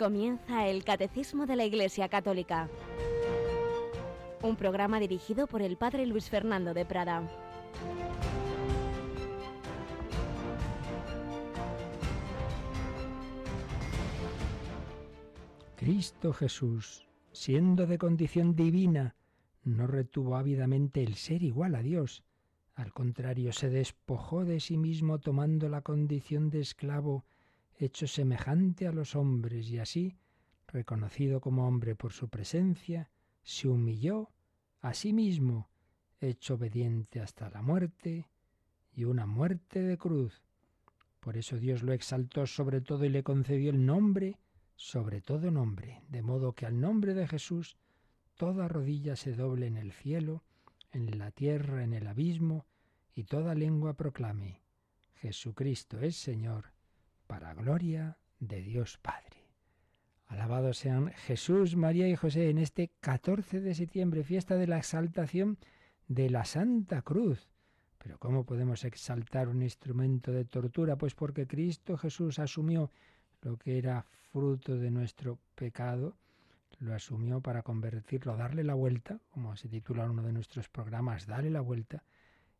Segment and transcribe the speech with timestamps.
[0.00, 2.70] Comienza el Catecismo de la Iglesia Católica,
[4.40, 7.28] un programa dirigido por el Padre Luis Fernando de Prada.
[15.76, 19.16] Cristo Jesús, siendo de condición divina,
[19.64, 22.24] no retuvo ávidamente el ser igual a Dios.
[22.74, 27.26] Al contrario, se despojó de sí mismo tomando la condición de esclavo,
[27.80, 30.16] hecho semejante a los hombres, y así,
[30.68, 33.10] reconocido como hombre por su presencia,
[33.42, 34.30] se humilló
[34.80, 35.70] a sí mismo,
[36.20, 38.28] hecho obediente hasta la muerte,
[38.92, 40.42] y una muerte de cruz.
[41.20, 44.38] Por eso Dios lo exaltó sobre todo y le concedió el nombre
[44.76, 47.76] sobre todo nombre, de modo que al nombre de Jesús
[48.36, 50.42] toda rodilla se doble en el cielo,
[50.92, 52.66] en la tierra, en el abismo,
[53.14, 54.62] y toda lengua proclame,
[55.16, 56.72] Jesucristo es Señor,
[57.30, 59.46] para gloria de Dios Padre.
[60.26, 65.56] Alabados sean Jesús, María y José en este 14 de septiembre, fiesta de la exaltación
[66.08, 67.48] de la Santa Cruz.
[67.98, 70.96] Pero ¿cómo podemos exaltar un instrumento de tortura?
[70.96, 72.90] Pues porque Cristo Jesús asumió
[73.42, 76.16] lo que era fruto de nuestro pecado,
[76.80, 81.50] lo asumió para convertirlo, darle la vuelta, como se titula uno de nuestros programas, darle
[81.50, 82.02] la vuelta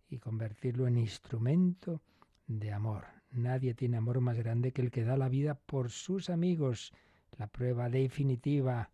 [0.09, 2.03] y convertirlo en instrumento
[2.47, 3.20] de amor.
[3.33, 6.93] Nadie tiene amor más grande que el que da la vida por sus amigos.
[7.39, 8.91] La prueba definitiva,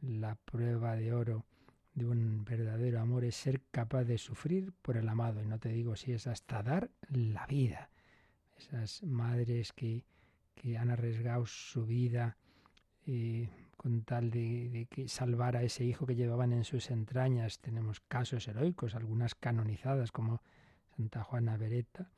[0.00, 1.44] la prueba de oro
[1.94, 5.42] de un verdadero amor es ser capaz de sufrir por el amado.
[5.42, 7.90] Y no te digo si es hasta dar la vida.
[8.56, 10.04] Esas madres que,
[10.54, 12.36] que han arriesgado su vida
[13.04, 17.58] eh, con tal de, que salvar a ese hijo que llevaban en sus entrañas.
[17.58, 20.40] Tenemos casos heroicos, algunas canonizadas como
[20.96, 22.08] Santa Juana Beretta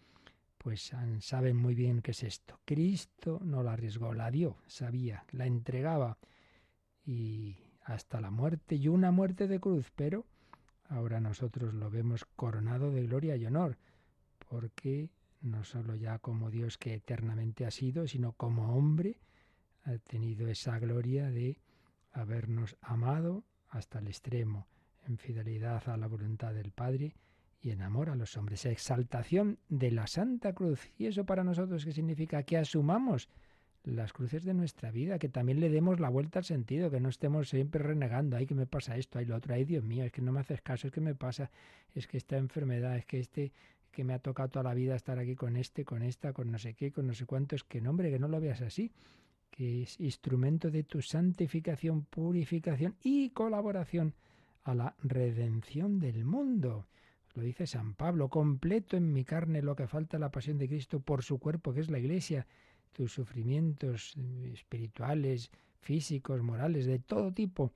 [0.65, 2.59] pues saben muy bien qué es esto.
[2.65, 6.17] Cristo no la arriesgó, la dio, sabía, la entregaba
[7.05, 10.25] y hasta la muerte y una muerte de cruz, pero
[10.89, 13.77] ahora nosotros lo vemos coronado de gloria y honor,
[14.49, 15.11] porque
[15.43, 19.21] no solo ya como Dios que eternamente ha sido, sino como hombre
[19.83, 21.61] ha tenido esa gloria de
[22.11, 24.67] habernos amado hasta el extremo,
[25.07, 27.13] en fidelidad a la voluntad del Padre,
[27.65, 28.67] y en amor a los hombres.
[28.67, 30.93] Exaltación de la Santa Cruz.
[30.99, 32.43] ¿Y eso para nosotros qué significa?
[32.43, 33.31] Que asumamos
[33.85, 37.09] las cruces de nuestra vida, que también le demos la vuelta al sentido, que no
[37.09, 40.13] estemos siempre renegando, ay, que me pasa esto, ay, lo otro, ay, Dios mío, es
[40.13, 41.51] que no me haces caso, es que me pasa,
[41.95, 43.53] es que esta enfermedad, es que este
[43.91, 46.59] que me ha tocado toda la vida estar aquí con este, con esta, con no
[46.59, 48.91] sé qué, con no sé cuántos, que no, hombre, que no lo veas así,
[49.51, 54.15] que es instrumento de tu santificación, purificación y colaboración
[54.65, 56.87] a la redención del mundo.
[57.35, 61.01] Lo dice San Pablo, completo en mi carne lo que falta la pasión de Cristo
[61.01, 62.47] por su cuerpo, que es la Iglesia,
[62.93, 64.15] tus sufrimientos
[64.53, 65.51] espirituales,
[65.81, 67.73] físicos, morales, de todo tipo.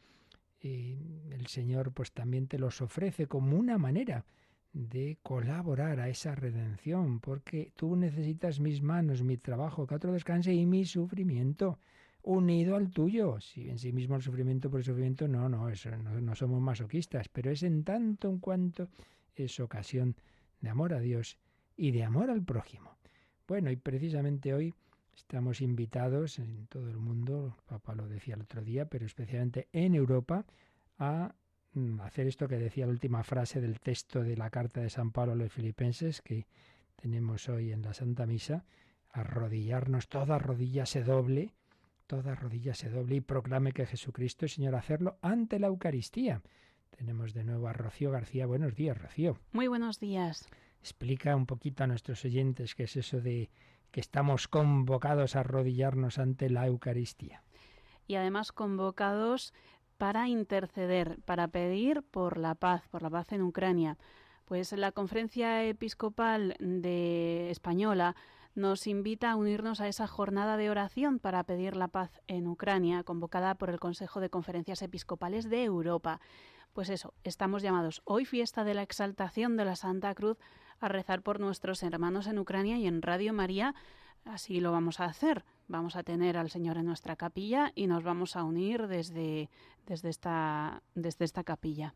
[0.60, 4.24] el Señor pues también te los ofrece como una manera
[4.72, 10.54] de colaborar a esa redención, porque tú necesitas mis manos, mi trabajo, que otro descanse
[10.54, 11.80] y mi sufrimiento
[12.22, 13.40] unido al tuyo.
[13.40, 16.60] Si en sí mismo el sufrimiento por el sufrimiento, no, no, eso no, no somos
[16.60, 18.88] masoquistas, pero es en tanto en cuanto
[19.44, 20.16] es ocasión
[20.60, 21.38] de amor a Dios
[21.76, 22.96] y de amor al prójimo.
[23.46, 24.74] Bueno, y precisamente hoy
[25.14, 29.94] estamos invitados en todo el mundo, papá lo decía el otro día, pero especialmente en
[29.94, 30.44] Europa,
[30.98, 31.34] a
[31.72, 35.12] mm, hacer esto que decía la última frase del texto de la carta de San
[35.12, 36.46] Pablo a los filipenses que
[36.96, 38.64] tenemos hoy en la Santa Misa,
[39.10, 41.54] arrodillarnos, toda rodilla se doble,
[42.06, 46.42] toda rodilla se doble y proclame que Jesucristo es Señor, hacerlo ante la Eucaristía.
[46.96, 48.46] Tenemos de nuevo a Rocío García.
[48.46, 49.38] Buenos días, Rocío.
[49.52, 50.48] Muy buenos días.
[50.80, 53.50] Explica un poquito a nuestros oyentes qué es eso de
[53.90, 57.42] que estamos convocados a arrodillarnos ante la Eucaristía.
[58.06, 59.54] Y además convocados
[59.96, 63.98] para interceder, para pedir por la paz, por la paz en Ucrania.
[64.44, 68.16] Pues la Conferencia Episcopal de Española
[68.54, 73.04] nos invita a unirnos a esa jornada de oración para pedir la paz en Ucrania,
[73.04, 76.20] convocada por el Consejo de Conferencias Episcopales de Europa.
[76.72, 80.38] Pues eso, estamos llamados hoy fiesta de la exaltación de la Santa Cruz
[80.80, 83.74] a rezar por nuestros hermanos en Ucrania y en Radio María
[84.24, 85.44] así lo vamos a hacer.
[85.66, 89.50] Vamos a tener al Señor en nuestra capilla y nos vamos a unir desde,
[89.86, 91.94] desde, esta, desde esta capilla.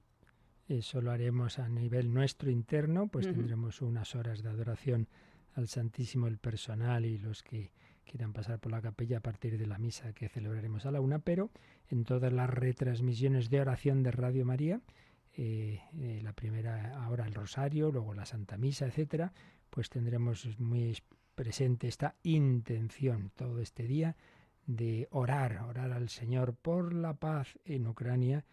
[0.68, 5.08] Eso lo haremos a nivel nuestro interno, pues tendremos unas horas de adoración
[5.54, 7.72] al Santísimo el personal y los que
[8.04, 11.18] quieran pasar por la capilla a partir de la misa que celebraremos a la una,
[11.18, 11.50] pero
[11.88, 14.80] en todas las retransmisiones de oración de Radio María,
[15.34, 19.32] eh, eh, la primera ahora el Rosario, luego la Santa Misa, etcétera,
[19.70, 20.96] pues tendremos muy
[21.34, 24.16] presente esta intención todo este día
[24.66, 28.44] de orar, orar al Señor por la paz en Ucrania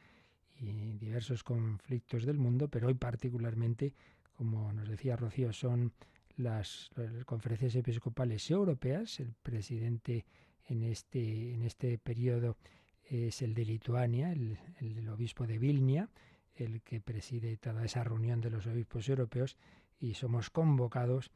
[0.60, 3.94] y diversos conflictos del mundo, pero hoy particularmente,
[4.34, 5.94] como nos decía Rocío, son
[6.40, 6.90] las,
[7.26, 9.20] conferencias episcopales europeas.
[9.20, 10.26] El presidente
[10.66, 12.58] en este, en este periodo
[13.04, 16.10] es el de Lituania, el, obispo de Vilnia,
[16.56, 19.58] el que preside toda esa reunión de los obispos europeos,
[20.00, 21.32] y somos convocados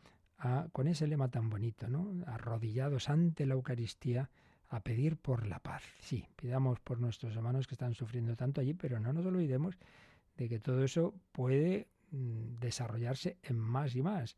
[0.72, 2.24] con ese lema tan bonito, ¿no?
[2.28, 4.30] arrodillados ante la Eucaristía,
[4.68, 5.84] a pedir por la paz.
[6.00, 9.78] Sí, pidamos por nuestros hermanos que están sufriendo tanto allí, pero no nos olvidemos
[10.36, 14.36] de que todo eso puede mm, desarrollarse en más y más.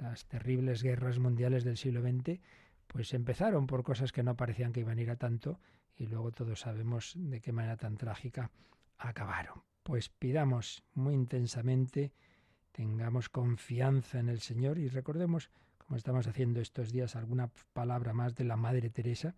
[0.00, 2.40] Las terribles guerras mundiales del siglo XX
[2.86, 5.60] pues empezaron por cosas que no parecían que iban a ir a tanto
[5.94, 8.50] y luego todos sabemos de qué manera tan trágica
[8.98, 9.62] acabaron.
[9.82, 12.12] Pues pidamos muy intensamente,
[12.72, 18.34] tengamos confianza en el Señor y recordemos, como estamos haciendo estos días, alguna palabra más
[18.34, 19.34] de la Madre Teresa,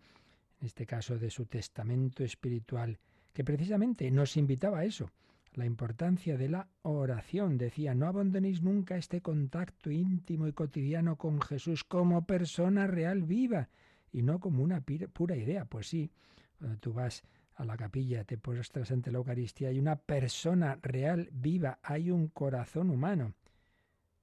[0.60, 3.00] en este caso de su testamento espiritual,
[3.32, 5.10] que precisamente nos invitaba a eso,
[5.54, 7.58] la importancia de la oración.
[7.58, 13.68] Decía, no abandonéis nunca este contacto íntimo y cotidiano con Jesús como persona real viva
[14.12, 15.64] y no como una pura idea.
[15.64, 16.10] Pues sí,
[16.58, 17.22] cuando tú vas
[17.54, 22.28] a la capilla, te postras ante la Eucaristía, hay una persona real viva, hay un
[22.28, 23.34] corazón humano.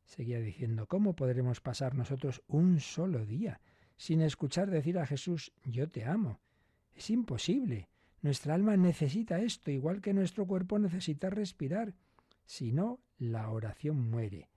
[0.06, 3.62] Seguía diciendo, ¿cómo podremos pasar nosotros un solo día
[4.00, 6.40] sin escuchar decir a Jesús, yo te amo.
[6.96, 7.90] Es imposible.
[8.22, 11.94] Nuestra alma necesita esto, igual que nuestro cuerpo necesita respirar.
[12.46, 14.50] Si no, la oración muere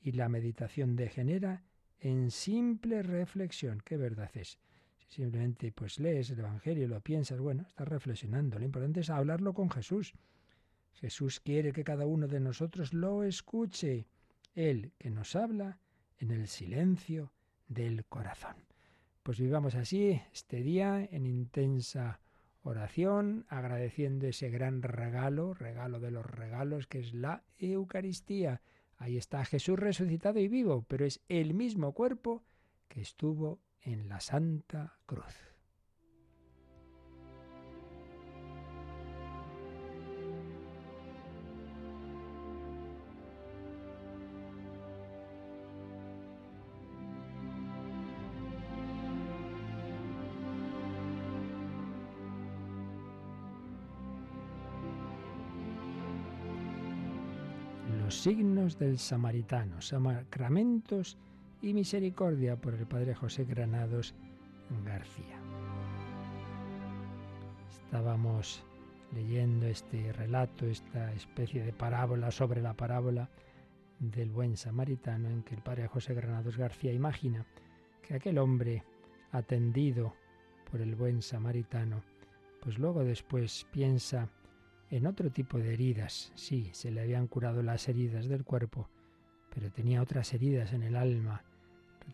[0.00, 1.64] y la meditación degenera
[1.98, 3.82] en simple reflexión.
[3.84, 4.58] ¿Qué verdad es?
[4.98, 8.58] Si simplemente pues lees el Evangelio y lo piensas, bueno, estás reflexionando.
[8.58, 10.14] Lo importante es hablarlo con Jesús.
[10.94, 14.06] Jesús quiere que cada uno de nosotros lo escuche.
[14.54, 15.78] Él que nos habla
[16.18, 17.32] en el silencio
[17.68, 18.56] del corazón.
[19.22, 22.20] Pues vivamos así este día en intensa
[22.62, 28.60] oración, agradeciendo ese gran regalo, regalo de los regalos, que es la Eucaristía.
[28.96, 32.42] Ahí está Jesús resucitado y vivo, pero es el mismo cuerpo
[32.88, 35.47] que estuvo en la Santa Cruz.
[58.28, 61.16] Signos del samaritano, sacramentos
[61.62, 64.14] y misericordia por el Padre José Granados
[64.84, 65.40] García.
[67.70, 68.62] Estábamos
[69.14, 73.30] leyendo este relato, esta especie de parábola sobre la parábola
[73.98, 77.46] del buen samaritano en que el Padre José Granados García imagina
[78.02, 78.84] que aquel hombre
[79.32, 80.12] atendido
[80.70, 82.02] por el buen samaritano,
[82.60, 84.28] pues luego después piensa
[84.90, 86.32] en otro tipo de heridas.
[86.34, 88.88] Sí, se le habían curado las heridas del cuerpo,
[89.54, 91.44] pero tenía otras heridas en el alma.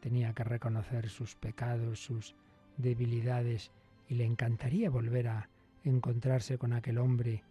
[0.00, 2.34] Tenía que reconocer sus pecados, sus
[2.76, 3.70] debilidades,
[4.08, 5.48] y le encantaría volver a
[5.84, 7.42] encontrarse con aquel hombre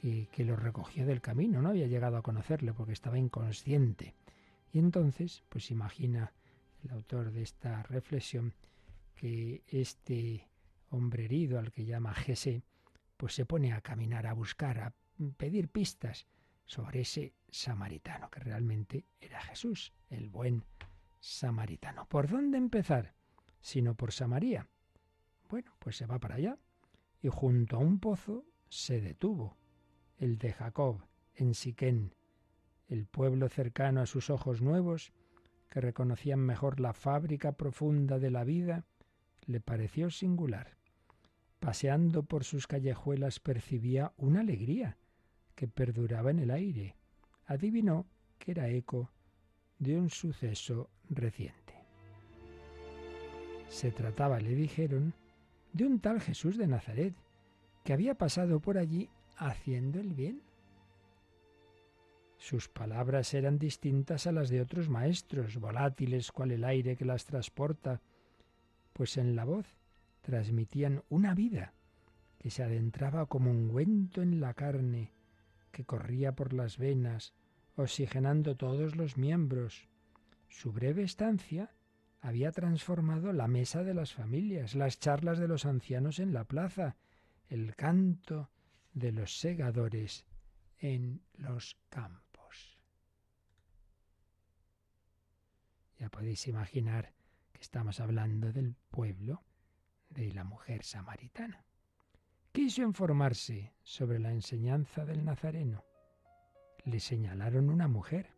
[0.00, 1.60] que, lo recogió del camino.
[1.60, 4.14] No había llegado a conocerle porque estaba inconsciente.
[4.72, 6.32] Y entonces, pues imagina
[6.84, 8.54] el autor de esta reflexión
[9.14, 10.48] que este
[10.90, 12.62] hombre herido al que llama Jesé,
[13.20, 14.94] pues se pone a caminar, a buscar, a
[15.36, 16.26] pedir pistas
[16.64, 20.64] sobre ese samaritano, que realmente era Jesús, el buen
[21.18, 22.06] samaritano.
[22.06, 23.12] ¿Por dónde empezar?
[23.60, 24.70] Sino por Samaría.
[25.50, 26.56] Bueno, pues se va para allá
[27.20, 29.58] y junto a un pozo se detuvo,
[30.16, 32.14] el de Jacob, en Siquén,
[32.88, 35.12] el pueblo cercano a sus ojos nuevos,
[35.68, 38.86] que reconocían mejor la fábrica profunda de la vida,
[39.44, 40.79] le pareció singular
[41.60, 44.96] paseando por sus callejuelas percibía una alegría
[45.54, 46.96] que perduraba en el aire.
[47.46, 48.06] Adivinó
[48.38, 49.10] que era eco
[49.78, 51.74] de un suceso reciente.
[53.68, 55.14] Se trataba, le dijeron,
[55.72, 57.14] de un tal Jesús de Nazaret,
[57.84, 60.42] que había pasado por allí haciendo el bien.
[62.38, 67.26] Sus palabras eran distintas a las de otros maestros, volátiles cual el aire que las
[67.26, 68.00] transporta,
[68.94, 69.79] pues en la voz
[70.20, 71.74] transmitían una vida
[72.38, 75.12] que se adentraba como ungüento en la carne,
[75.72, 77.34] que corría por las venas,
[77.76, 79.88] oxigenando todos los miembros.
[80.48, 81.70] Su breve estancia
[82.20, 86.96] había transformado la mesa de las familias, las charlas de los ancianos en la plaza,
[87.48, 88.50] el canto
[88.92, 90.24] de los segadores
[90.78, 92.78] en los campos.
[95.98, 97.12] Ya podéis imaginar
[97.52, 99.42] que estamos hablando del pueblo
[100.10, 101.64] de la mujer samaritana.
[102.52, 105.84] Quiso informarse sobre la enseñanza del Nazareno.
[106.84, 108.34] Le señalaron una mujer,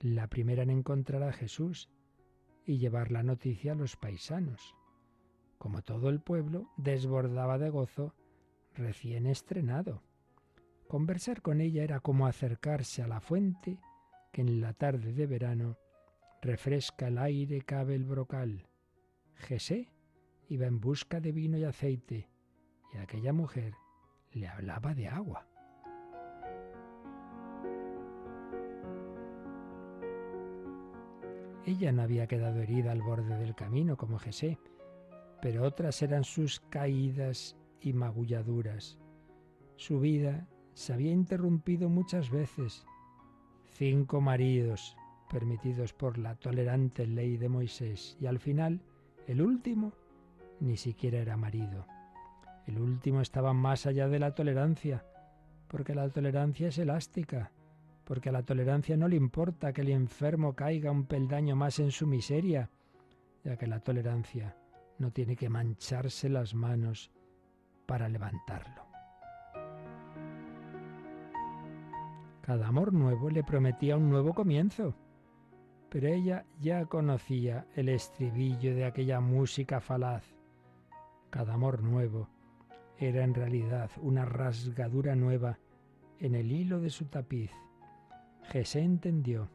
[0.00, 1.88] la primera en encontrar a Jesús
[2.66, 4.74] y llevar la noticia a los paisanos.
[5.58, 8.14] Como todo el pueblo, desbordaba de gozo
[8.74, 10.02] recién estrenado.
[10.88, 13.78] Conversar con ella era como acercarse a la fuente
[14.32, 15.78] que en la tarde de verano
[16.42, 18.66] refresca el aire, cabe el brocal.
[19.34, 19.88] Jesé
[20.52, 22.28] iba en busca de vino y aceite,
[22.92, 23.72] y aquella mujer
[24.32, 25.48] le hablaba de agua.
[31.64, 34.58] Ella no había quedado herida al borde del camino como Jesé,
[35.40, 38.98] pero otras eran sus caídas y magulladuras.
[39.76, 42.84] Su vida se había interrumpido muchas veces.
[43.72, 44.98] Cinco maridos
[45.30, 48.82] permitidos por la tolerante ley de Moisés y al final
[49.26, 49.94] el último
[50.62, 51.86] ni siquiera era marido.
[52.66, 55.04] El último estaba más allá de la tolerancia,
[55.68, 57.50] porque la tolerancia es elástica,
[58.04, 61.90] porque a la tolerancia no le importa que el enfermo caiga un peldaño más en
[61.90, 62.70] su miseria,
[63.44, 64.56] ya que la tolerancia
[64.98, 67.10] no tiene que mancharse las manos
[67.86, 68.86] para levantarlo.
[72.40, 74.94] Cada amor nuevo le prometía un nuevo comienzo,
[75.88, 80.41] pero ella ya conocía el estribillo de aquella música falaz.
[81.32, 82.28] Cada amor nuevo
[82.98, 85.58] era en realidad una rasgadura nueva
[86.18, 87.50] en el hilo de su tapiz.
[88.42, 89.48] Jesé entendió.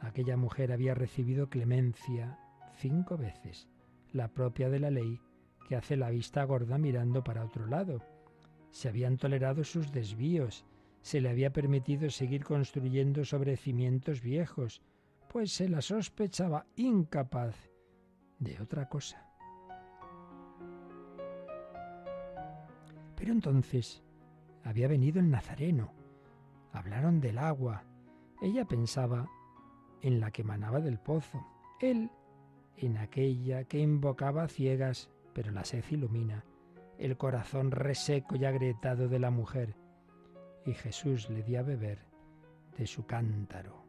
[0.00, 2.38] Aquella mujer había recibido clemencia
[2.78, 3.68] cinco veces,
[4.12, 5.20] la propia de la ley,
[5.68, 8.00] que hace la vista gorda mirando para otro lado.
[8.70, 10.64] Se habían tolerado sus desvíos,
[11.02, 14.80] se le había permitido seguir construyendo sobre cimientos viejos,
[15.28, 17.56] pues se la sospechaba incapaz
[18.38, 19.33] de otra cosa.
[23.24, 24.02] Pero entonces
[24.64, 25.94] había venido el Nazareno.
[26.74, 27.82] Hablaron del agua.
[28.42, 29.30] Ella pensaba
[30.02, 31.42] en la que manaba del pozo.
[31.80, 32.10] Él
[32.76, 36.44] en aquella que invocaba ciegas, pero la sed ilumina,
[36.98, 39.74] el corazón reseco y agrietado de la mujer.
[40.66, 42.04] Y Jesús le dio a beber
[42.76, 43.86] de su cántaro.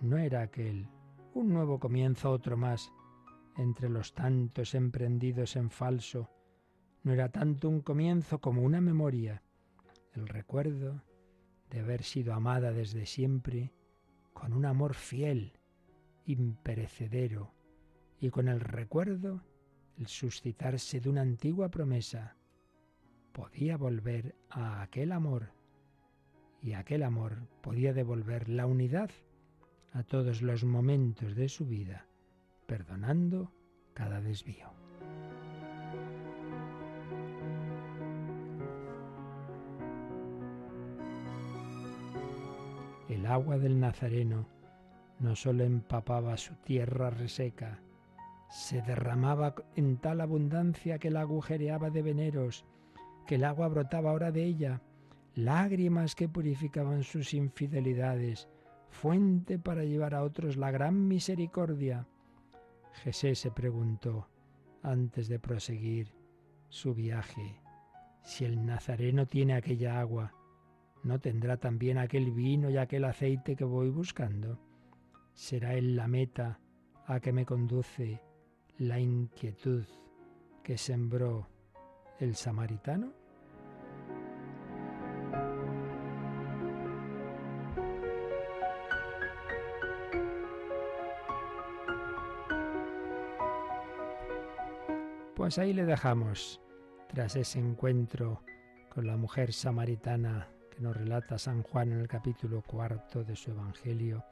[0.00, 0.86] No era aquel
[1.34, 2.92] un nuevo comienzo, otro más,
[3.56, 6.30] entre los tantos emprendidos en falso.
[7.02, 9.42] No era tanto un comienzo como una memoria,
[10.14, 11.02] el recuerdo
[11.70, 13.72] de haber sido amada desde siempre
[14.32, 15.52] con un amor fiel,
[16.26, 17.52] imperecedero,
[18.20, 19.42] y con el recuerdo
[19.98, 22.36] el suscitarse de una antigua promesa.
[23.32, 25.52] Podía volver a aquel amor,
[26.60, 29.10] y aquel amor podía devolver la unidad
[29.92, 32.06] a todos los momentos de su vida,
[32.66, 33.52] perdonando
[33.94, 34.77] cada desvío.
[43.08, 44.46] El agua del Nazareno
[45.18, 47.80] no sólo empapaba su tierra reseca,
[48.50, 52.64] se derramaba en tal abundancia que la agujereaba de veneros,
[53.26, 54.82] que el agua brotaba ahora de ella,
[55.34, 58.48] lágrimas que purificaban sus infidelidades,
[58.88, 62.06] fuente para llevar a otros la gran misericordia.
[62.92, 64.28] Jesús se preguntó,
[64.82, 66.14] antes de proseguir
[66.68, 67.60] su viaje,
[68.22, 70.34] si el Nazareno tiene aquella agua,
[71.02, 74.58] ¿no tendrá también aquel vino y aquel aceite que voy buscando?
[75.32, 76.58] ¿Será él la meta
[77.06, 78.20] a que me conduce
[78.78, 79.84] la inquietud
[80.62, 81.48] que sembró
[82.18, 83.12] el samaritano?
[95.34, 96.60] Pues ahí le dejamos,
[97.06, 98.42] tras ese encuentro
[98.90, 100.48] con la mujer samaritana
[100.78, 104.24] que nos relata San Juan en el capítulo cuarto de su Evangelio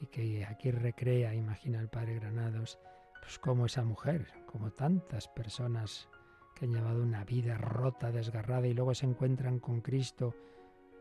[0.00, 2.80] y que aquí recrea, imagina el Padre Granados,
[3.20, 6.08] pues como esa mujer, como tantas personas
[6.56, 10.34] que han llevado una vida rota, desgarrada y luego se encuentran con Cristo,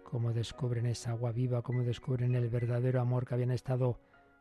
[0.03, 3.99] como descubren esa agua viva, como descubren el verdadero amor que habían estado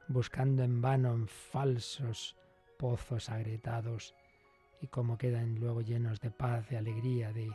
[0.08, 2.36] buscando en vano en falsos
[2.78, 4.14] pozos agrietados
[4.82, 7.48] y cómo quedan luego llenos de paz, de alegría, de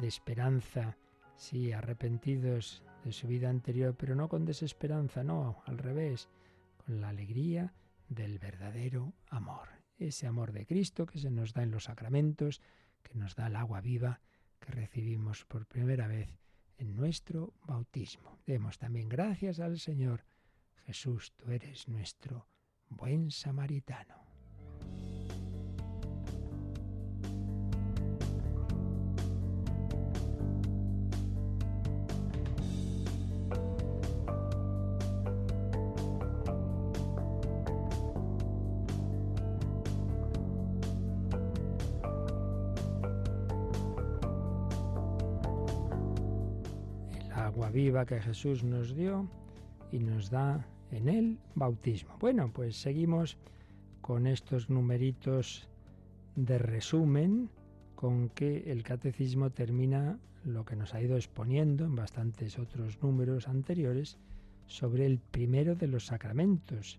[0.00, 0.96] esperanza,
[1.36, 6.28] sí, arrepentidos de su vida anterior, pero no con desesperanza, no, al revés,
[6.84, 7.74] con la alegría
[8.08, 12.60] del verdadero amor, ese amor de Cristo que se nos da en los sacramentos,
[13.02, 14.20] que nos da el agua viva
[14.60, 16.38] que recibimos por primera vez
[16.78, 18.38] en nuestro bautismo.
[18.46, 20.24] Demos también gracias al Señor.
[20.86, 22.46] Jesús, tú eres nuestro
[22.88, 24.31] buen samaritano.
[47.92, 49.28] Que Jesús nos dio
[49.90, 52.16] y nos da en el bautismo.
[52.18, 53.36] Bueno, pues seguimos
[54.00, 55.68] con estos numeritos
[56.34, 57.50] de resumen
[57.94, 63.46] con que el catecismo termina lo que nos ha ido exponiendo en bastantes otros números
[63.46, 64.18] anteriores
[64.66, 66.98] sobre el primero de los sacramentos,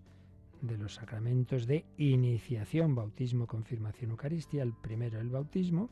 [0.61, 5.89] de los sacramentos de iniciación, bautismo, confirmación, Eucaristía, el primero el bautismo,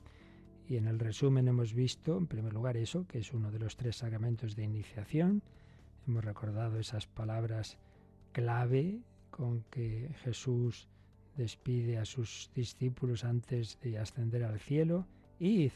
[0.68, 3.75] y en el resumen hemos visto, en primer lugar, eso, que es uno de los
[3.75, 5.41] tres sacramentos de iniciación.
[6.08, 7.77] Hemos recordado esas palabras
[8.32, 10.88] clave con que Jesús
[11.36, 15.08] despide a sus discípulos antes de ascender al cielo.
[15.39, 15.72] Id,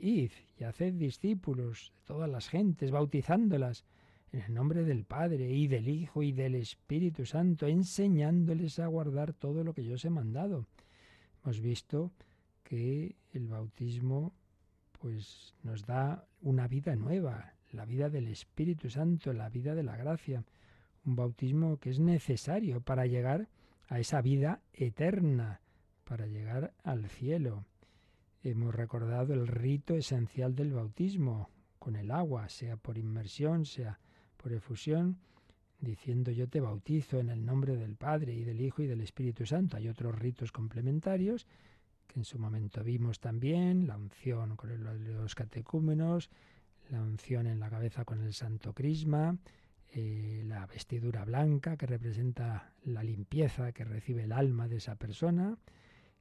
[0.00, 3.84] id y haced discípulos de todas las gentes, bautizándolas
[4.32, 9.34] en el nombre del Padre y del Hijo y del Espíritu Santo, enseñándoles a guardar
[9.34, 10.66] todo lo que yo os he mandado.
[11.42, 12.12] Hemos visto
[12.72, 14.32] que el bautismo
[14.98, 19.94] pues nos da una vida nueva, la vida del Espíritu Santo, la vida de la
[19.94, 20.42] gracia,
[21.04, 23.50] un bautismo que es necesario para llegar
[23.88, 25.60] a esa vida eterna,
[26.04, 27.66] para llegar al cielo.
[28.42, 34.00] Hemos recordado el rito esencial del bautismo, con el agua, sea por inmersión, sea
[34.38, 35.18] por efusión,
[35.78, 39.44] diciendo yo te bautizo en el nombre del Padre y del Hijo y del Espíritu
[39.44, 39.76] Santo.
[39.76, 41.46] Hay otros ritos complementarios
[42.16, 46.30] en su momento vimos también, la unción con los catecúmenos,
[46.90, 49.36] la unción en la cabeza con el Santo Crisma,
[49.94, 55.58] eh, la vestidura blanca que representa la limpieza que recibe el alma de esa persona,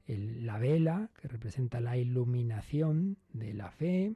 [0.07, 4.15] la vela que representa la iluminación de la fe,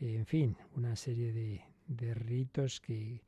[0.00, 3.22] en fin, una serie de, de ritos que,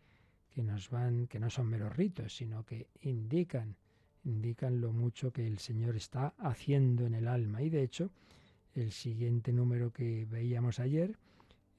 [0.50, 3.76] que nos van, que no son meros ritos, sino que indican
[4.24, 7.62] indican lo mucho que el Señor está haciendo en el alma.
[7.62, 8.10] Y de hecho,
[8.74, 11.16] el siguiente número que veíamos ayer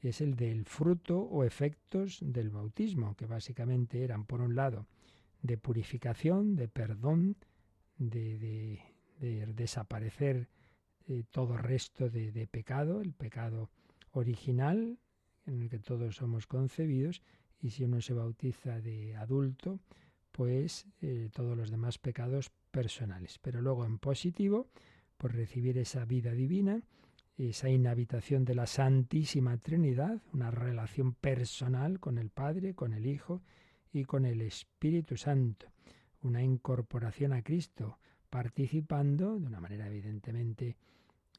[0.02, 4.88] es el del fruto o efectos del bautismo, que básicamente eran, por un lado,
[5.42, 7.36] de purificación, de perdón,
[7.98, 8.80] de,
[9.20, 10.50] desaparecer
[11.06, 13.70] de todo resto de, de pecado, el pecado
[14.12, 14.98] original
[15.46, 17.22] en el que todos somos concebidos,
[17.62, 19.80] y si uno se bautiza de adulto,
[20.42, 23.38] pues eh, todos los demás pecados personales.
[23.38, 24.72] Pero luego en positivo,
[25.16, 26.82] por recibir esa vida divina,
[27.38, 33.44] esa inhabitación de la Santísima Trinidad, una relación personal con el Padre, con el Hijo
[33.94, 35.68] y con el Espíritu Santo,
[36.24, 40.76] una incorporación a Cristo, participando de una manera evidentemente,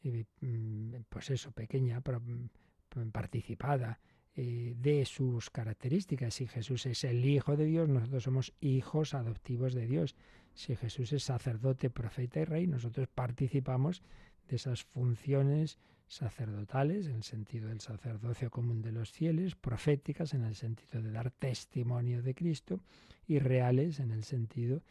[0.05, 3.99] eh, mm, pues eso, pequeña, pero mm, participada
[4.35, 6.35] eh, de sus características.
[6.35, 10.16] Si Jesús es el Hijo de Dios, nosotros somos hijos adoptivos de Dios.
[10.55, 14.03] Si Jesús es sacerdote, profeta y rey, nosotros participamos
[14.49, 20.45] de esas funciones sacerdotales, en el sentido del sacerdocio común de los fieles, proféticas, en
[20.45, 22.81] el sentido de dar testimonio de Cristo,
[23.27, 24.83] y reales, en el sentido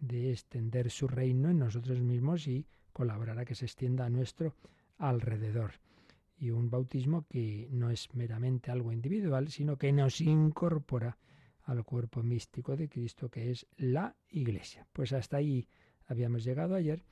[0.00, 4.56] de extender su reino en nosotros mismos y colaborar a que se extienda a nuestro
[4.98, 5.74] alrededor
[6.38, 11.18] y un bautismo que no es meramente algo individual, sino que nos incorpora
[11.64, 14.86] al cuerpo místico de Cristo, que es la Iglesia.
[14.92, 15.66] Pues hasta ahí
[16.06, 17.02] habíamos llegado ayer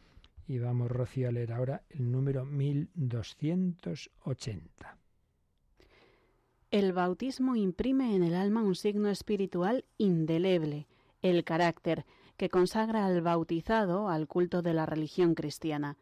[0.46, 4.98] y vamos, Rocío, a leer ahora el número 1280.
[6.70, 10.86] El bautismo imprime en el alma un signo espiritual indeleble,
[11.22, 12.04] el carácter,
[12.36, 15.96] que consagra al bautizado al culto de la religión cristiana.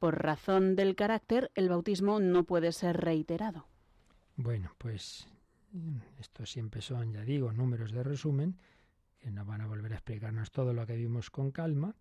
[0.00, 3.66] Por razón del carácter, el bautismo no puede ser reiterado.
[4.34, 5.28] Bueno, pues
[6.18, 8.56] estos siempre son, ya digo, números de resumen,
[9.18, 11.94] que no van a volver a explicarnos todo lo que vimos con calma,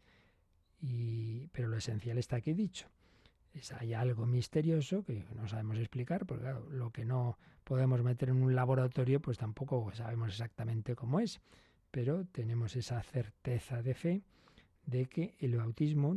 [0.80, 2.88] y, pero lo esencial está aquí dicho.
[3.54, 8.30] Es, hay algo misterioso que no sabemos explicar, porque claro, lo que no podemos meter
[8.30, 11.42] en un laboratorio, pues tampoco sabemos exactamente cómo es,
[11.92, 14.24] pero tenemos esa certeza de fe
[14.86, 16.16] de que el bautismo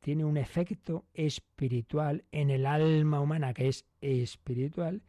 [0.00, 5.02] tiene un efecto espiritual en el alma humana que es espiritual,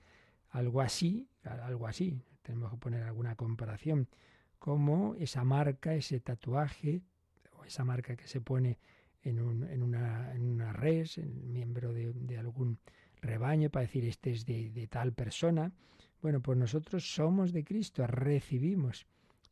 [0.49, 4.07] algo así, algo así, tenemos que poner alguna comparación,
[4.57, 7.01] como esa marca, ese tatuaje,
[7.53, 8.79] o esa marca que se pone
[9.21, 12.79] en, un, en, una, en una res, en miembro de, de, algún
[13.21, 15.71] rebaño, para decir este es de, de tal persona.
[16.21, 19.05] Bueno, pues nosotros somos de Cristo, recibimos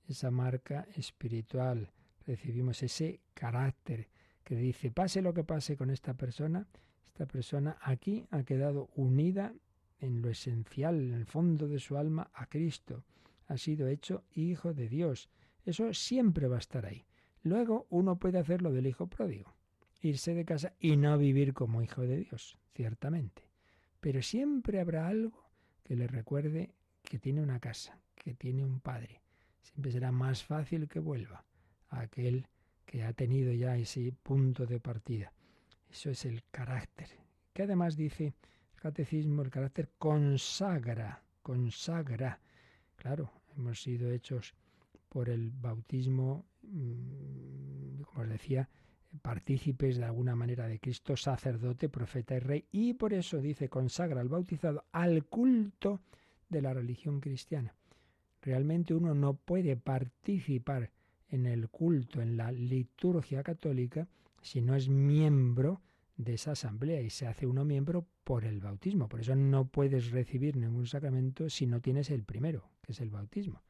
[0.08, 1.92] esa marca espiritual,
[2.26, 4.10] recibimos ese carácter,
[4.48, 6.66] que dice, pase lo que pase con esta persona,
[7.06, 9.54] esta persona aquí ha quedado unida
[10.00, 13.04] en lo esencial, en el fondo de su alma, a Cristo.
[13.48, 15.30] Ha sido hecho hijo de Dios.
[15.66, 17.06] Eso siempre va a estar ahí.
[17.44, 19.54] Luego uno puede hacer lo del hijo pródigo,
[20.02, 23.50] irse de casa y no vivir como hijo de Dios, ciertamente.
[24.00, 25.52] Pero siempre habrá algo
[25.84, 29.22] que le recuerde que tiene una casa, que tiene un padre,
[29.60, 31.44] siempre será más fácil que vuelva
[31.90, 32.48] a aquel
[32.88, 35.32] que ha tenido ya ese punto de partida.
[35.92, 37.10] Eso es el carácter.
[37.54, 38.34] Que además dice
[38.74, 42.40] el catecismo, el carácter consagra, consagra.
[42.96, 44.56] Claro, hemos sido hechos
[45.10, 48.70] por el bautismo, mm, como os decía,
[49.22, 54.22] partícipes de alguna manera de Cristo, sacerdote, profeta y rey, y por eso dice consagra
[54.22, 56.02] al bautizado al culto
[56.48, 57.76] de la religión cristiana.
[58.42, 60.92] Realmente uno no puede participar
[61.30, 64.08] en el culto, en la liturgia católica,
[64.42, 65.82] si no es miembro
[66.16, 69.08] de esa asamblea y se hace uno miembro por el bautismo.
[69.08, 73.10] Por eso no puedes recibir ningún sacramento si no tienes el primero, que es el
[73.10, 73.62] bautismo.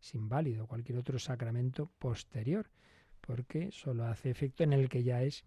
[0.00, 2.70] Es inválido cualquier otro sacramento posterior,
[3.20, 5.44] porque solo hace efecto en el que ya es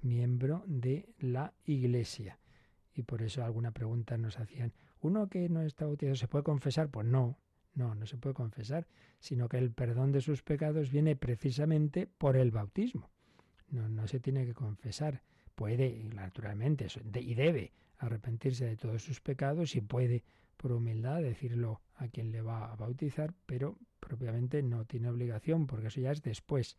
[0.00, 2.38] miembro de la Iglesia.
[2.94, 6.88] Y por eso alguna pregunta nos hacían, ¿uno que no está bautizado se puede confesar?
[6.90, 7.38] Pues no,
[7.78, 8.88] no, no se puede confesar,
[9.20, 13.08] sino que el perdón de sus pecados viene precisamente por el bautismo.
[13.70, 15.22] No, no se tiene que confesar.
[15.54, 16.88] Puede, naturalmente,
[17.20, 20.24] y debe arrepentirse de todos sus pecados y puede,
[20.56, 25.86] por humildad, decirlo a quien le va a bautizar, pero propiamente no tiene obligación, porque
[25.86, 26.76] eso ya es después.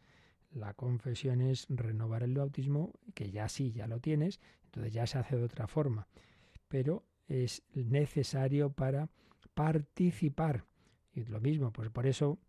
[0.51, 5.17] La confesión es renovar el bautismo, que ya sí, ya lo tienes, entonces ya se
[5.17, 6.07] hace de otra forma.
[6.67, 9.09] Pero es necesario para
[9.53, 10.65] participar.
[11.13, 12.39] Y lo mismo, pues por eso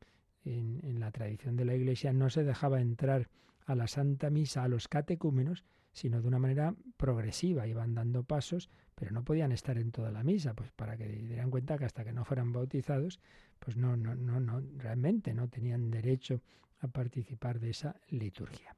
[0.45, 3.29] en, la tradición de la Iglesia no se dejaba entrar
[3.67, 8.71] a la Santa Misa a los catecúmenos, sino de una manera progresiva, iban dando pasos,
[8.95, 12.05] pero no podían estar en toda la misa, pues para que dieran cuenta que hasta
[12.05, 13.19] que no fueran bautizados,
[13.59, 16.43] pues no, no, no, no, realmente no tenían derecho
[16.81, 18.77] a participar de esa liturgia.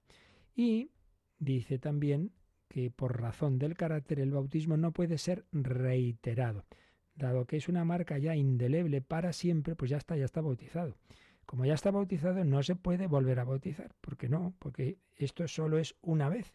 [0.55, 0.91] Y
[1.39, 2.33] dice también
[2.69, 6.65] que por razón del carácter el bautismo no puede ser reiterado.
[7.15, 10.97] Dado que es una marca ya indeleble para siempre, pues ya está, ya está bautizado.
[11.47, 13.95] Como ya está bautizado, no se puede volver a bautizar.
[14.01, 14.55] ¿Por qué no?
[14.59, 16.55] Porque esto solo es una vez.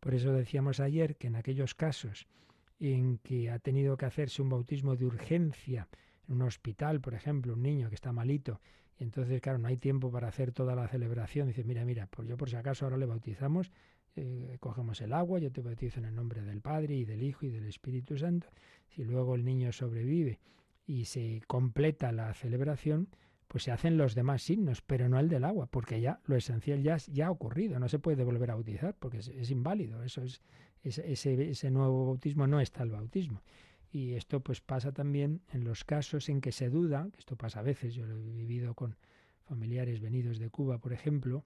[0.00, 2.26] Por eso decíamos ayer que en aquellos casos
[2.78, 5.88] en que ha tenido que hacerse un bautismo de urgencia
[6.28, 8.60] en un hospital, por ejemplo, un niño que está malito,
[8.98, 11.48] y entonces, claro, no hay tiempo para hacer toda la celebración.
[11.48, 13.70] Dice, mira, mira, pues yo por si acaso ahora le bautizamos,
[14.16, 17.44] eh, cogemos el agua, yo te bautizo en el nombre del Padre y del Hijo
[17.44, 18.48] y del Espíritu Santo.
[18.88, 20.40] Si luego el niño sobrevive
[20.86, 23.08] y se completa la celebración,
[23.46, 26.82] pues se hacen los demás signos, pero no el del agua, porque ya lo esencial
[26.82, 30.42] ya, ha ocurrido, no se puede volver a bautizar, porque es, inválido, eso es,
[30.82, 33.42] ese, ese nuevo bautismo no está el bautismo.
[33.92, 37.60] Y esto pues pasa también en los casos en que se duda, que esto pasa
[37.60, 38.96] a veces, yo lo he vivido con
[39.44, 41.44] familiares venidos de Cuba, por ejemplo,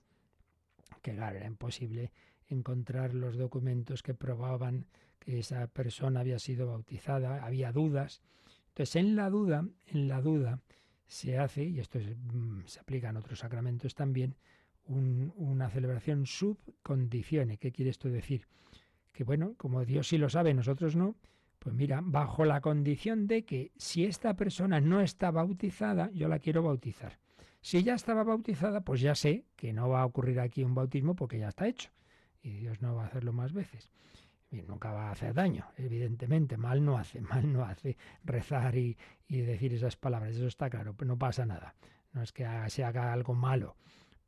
[1.03, 2.13] que claro, era imposible
[2.51, 4.87] encontrar los documentos que probaban
[5.19, 8.21] que esa persona había sido bautizada, había dudas.
[8.69, 10.61] Entonces, en la duda, en la duda
[11.07, 14.37] se hace, y esto mm, se aplica en otros sacramentos también,
[14.87, 17.59] una celebración sub condicione.
[17.59, 18.49] ¿Qué quiere esto decir?
[19.13, 21.15] Que bueno, como Dios sí lo sabe, nosotros no,
[21.61, 26.39] pues mira, bajo la condición de que si esta persona no está bautizada, yo la
[26.39, 27.19] quiero bautizar.
[27.61, 31.15] Si ya estaba bautizada, pues ya sé que no va a ocurrir aquí un bautismo
[31.15, 31.91] porque ya está hecho.
[32.43, 33.91] Y Dios no va a hacerlo más veces.
[34.51, 36.57] Y nunca va a hacer daño, evidentemente.
[36.57, 38.97] Mal no hace, mal no hace rezar y,
[39.29, 40.37] y decir esas palabras.
[40.37, 41.75] Eso está claro, no pasa nada.
[42.13, 43.77] No es que se haga algo malo,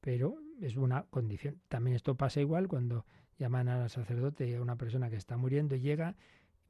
[0.01, 1.61] pero es una condición.
[1.69, 3.05] También esto pasa igual cuando
[3.39, 6.15] llaman al sacerdote a una persona que está muriendo y llega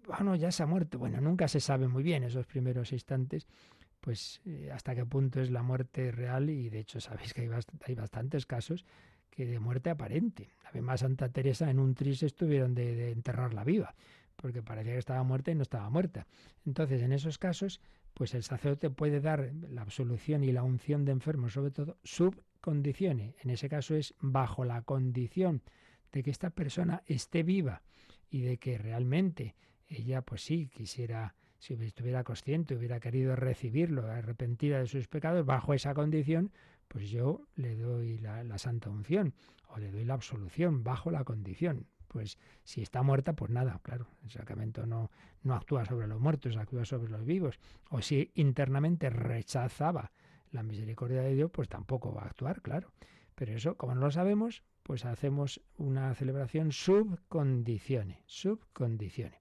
[0.06, 0.98] bueno, ya se ha muerto.
[0.98, 3.46] Bueno, nunca se sabe muy bien esos primeros instantes,
[4.00, 7.50] pues eh, hasta qué punto es la muerte real y de hecho sabéis que hay,
[7.86, 8.84] hay bastantes casos
[9.34, 10.50] que de muerte aparente.
[10.62, 13.94] La misma Santa Teresa en un tris estuvieron de, enterrarla viva,
[14.36, 16.26] porque parecía que estaba muerta y no estaba muerta.
[16.66, 17.80] Entonces, en esos casos,
[18.14, 23.34] pues el sacerdote puede dar la absolución y la unción de enfermos, sobre todo, subcondiciones.
[23.42, 25.62] En ese caso es bajo la condición
[26.12, 27.82] de que esta persona esté viva
[28.28, 29.54] y de que realmente
[29.88, 35.72] ella pues sí quisiera, si estuviera consciente, hubiera querido recibirlo, arrepentida de sus pecados, bajo
[35.72, 36.52] esa condición,
[36.92, 39.32] pues yo le doy la, santa unción
[39.68, 41.86] o le doy la absolución bajo la condición.
[42.06, 45.10] Pues si está muerta, pues nada, claro, el sacramento no,
[45.42, 47.58] no actúa sobre los muertos, actúa sobre los vivos.
[47.88, 50.12] O si internamente rechazaba
[50.50, 52.92] la misericordia de Dios, pues tampoco va a actuar, claro.
[53.34, 59.40] Pero eso, como no lo sabemos, pues hacemos una celebración subcondicione, subcondicione.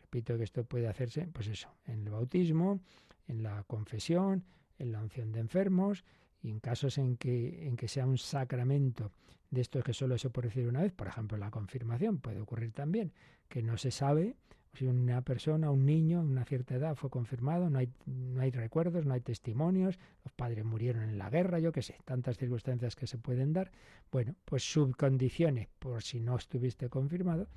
[0.00, 2.80] Repito que esto puede hacerse, pues eso, en el bautismo,
[3.26, 4.46] en la confesión,
[4.78, 6.02] en la unción de enfermos,
[6.46, 9.10] y en casos en que, en que sea un sacramento
[9.50, 12.72] de estos que solo se puede decir una vez, por ejemplo la confirmación, puede ocurrir
[12.72, 13.12] también,
[13.48, 14.36] que no se sabe,
[14.72, 19.06] si una persona, un niño, una cierta edad fue confirmado, no hay, no hay recuerdos,
[19.06, 23.06] no hay testimonios, los padres murieron en la guerra, yo qué sé, tantas circunstancias que
[23.06, 23.72] se pueden dar.
[24.12, 27.48] Bueno, pues subcondiciones, por si no estuviste confirmado,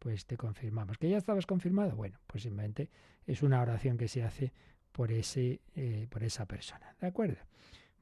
[0.00, 0.98] pues te confirmamos.
[0.98, 1.94] ¿Que ya estabas confirmado?
[1.94, 2.90] Bueno, pues simplemente
[3.26, 4.52] es una oración que se hace
[4.90, 6.94] por, ese, eh, por esa persona.
[7.00, 7.38] ¿De acuerdo?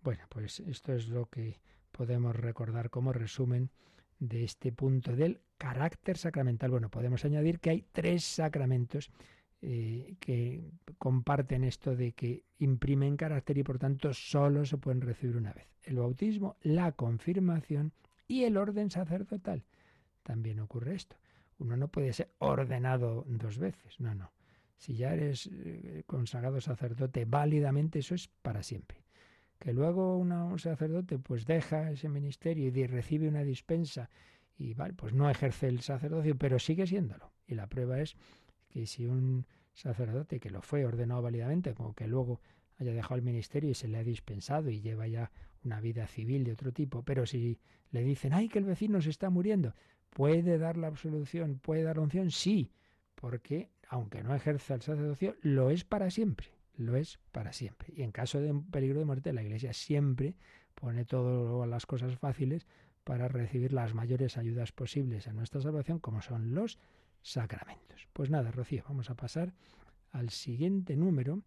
[0.03, 1.61] Bueno, pues esto es lo que
[1.93, 3.71] podemos recordar como resumen
[4.19, 6.71] de este punto del carácter sacramental.
[6.71, 9.11] Bueno, podemos añadir que hay tres sacramentos
[9.61, 15.37] eh, que comparten esto de que imprimen carácter y por tanto solo se pueden recibir
[15.37, 15.69] una vez.
[15.85, 17.93] El bautismo, la confirmación
[18.27, 19.65] y el orden sacerdotal.
[20.25, 21.17] También ocurre esto.
[21.59, 24.33] Uno no puede ser ordenado dos veces, no, no.
[24.79, 29.02] Si ya eres eh, consagrado sacerdote válidamente, eso es para siempre.
[29.63, 34.11] Que luego un sacerdote pues deja ese ministerio y recibe una dispensa
[34.59, 37.31] y vale, pues no ejerce el sacerdocio, pero sigue siéndolo.
[37.47, 38.17] Y la prueba es
[38.69, 42.41] que si un sacerdote que lo fue ordenado válidamente, como que luego
[42.79, 45.31] haya dejado el ministerio y se le ha dispensado y lleva ya
[45.63, 47.61] una vida civil de otro tipo, pero si
[47.93, 49.77] le dicen, ay, que el vecino se está muriendo,
[50.11, 51.61] ¿puede dar la absolución?
[51.61, 52.33] ¿Puede dar la unción?
[52.33, 52.73] Sí,
[53.15, 57.93] porque aunque no ejerza el sacerdocio, lo es para siempre, lo es para siempre.
[57.97, 60.35] Y en caso de peligro de muerte, la Iglesia siempre
[60.75, 62.67] pone todas las cosas fáciles
[63.05, 66.79] para recibir las mayores ayudas posibles a nuestra salvación, como son los
[67.23, 68.09] sacramentos.
[68.13, 69.53] Pues nada, Rocío, vamos a pasar
[70.11, 71.43] al siguiente número,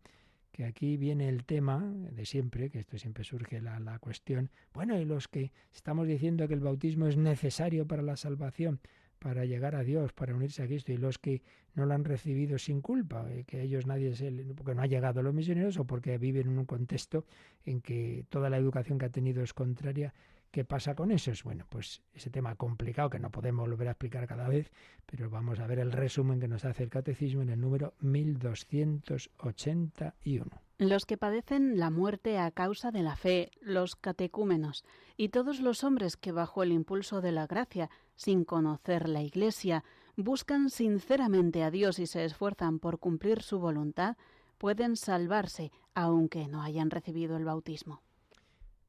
[0.52, 4.98] que aquí viene el tema de siempre, que esto siempre surge la, la cuestión, bueno,
[5.00, 8.80] y los que estamos diciendo que el bautismo es necesario para la salvación,
[9.19, 12.58] para llegar a Dios, para unirse a Cristo, y los que no lo han recibido
[12.58, 15.86] sin culpa, eh, que ellos nadie se, porque no ha llegado a los misioneros o
[15.86, 17.25] porque viven en un contexto
[17.65, 20.13] en que toda la educación que ha tenido es contraria.
[20.51, 21.32] ¿Qué pasa con eso?
[21.32, 24.71] Es bueno, pues ese tema complicado que no podemos volver a explicar cada vez,
[25.06, 30.64] pero vamos a ver el resumen que nos hace el catecismo en el número 1281
[30.78, 34.84] los que padecen la muerte a causa de la fe, los catecúmenos,
[35.16, 39.84] y todos los hombres que bajo el impulso de la gracia, sin conocer la Iglesia,
[40.18, 44.18] buscan sinceramente a Dios y se esfuerzan por cumplir su voluntad,
[44.58, 48.02] pueden salvarse aunque no hayan recibido el bautismo.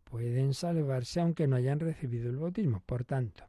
[0.05, 2.83] Pueden salvarse aunque no hayan recibido el bautismo.
[2.85, 3.45] Por tanto,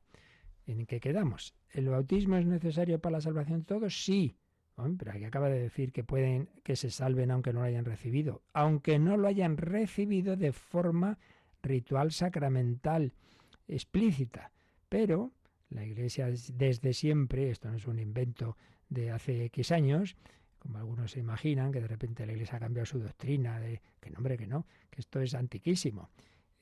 [0.65, 1.55] ¿en qué quedamos?
[1.71, 4.03] ¿El bautismo es necesario para la salvación de todos?
[4.03, 4.35] Sí
[4.97, 8.43] pero aquí acaba de decir que pueden que se salven aunque no lo hayan recibido,
[8.53, 11.17] aunque no lo hayan recibido de forma
[11.63, 13.13] ritual sacramental
[13.67, 14.51] explícita.
[14.87, 15.31] Pero
[15.69, 18.55] la Iglesia desde siempre, esto no es un invento
[18.89, 20.15] de hace X años,
[20.59, 24.11] como algunos se imaginan, que de repente la Iglesia ha cambiado su doctrina, de que
[24.11, 26.09] no, hombre, que no, que esto es antiquísimo.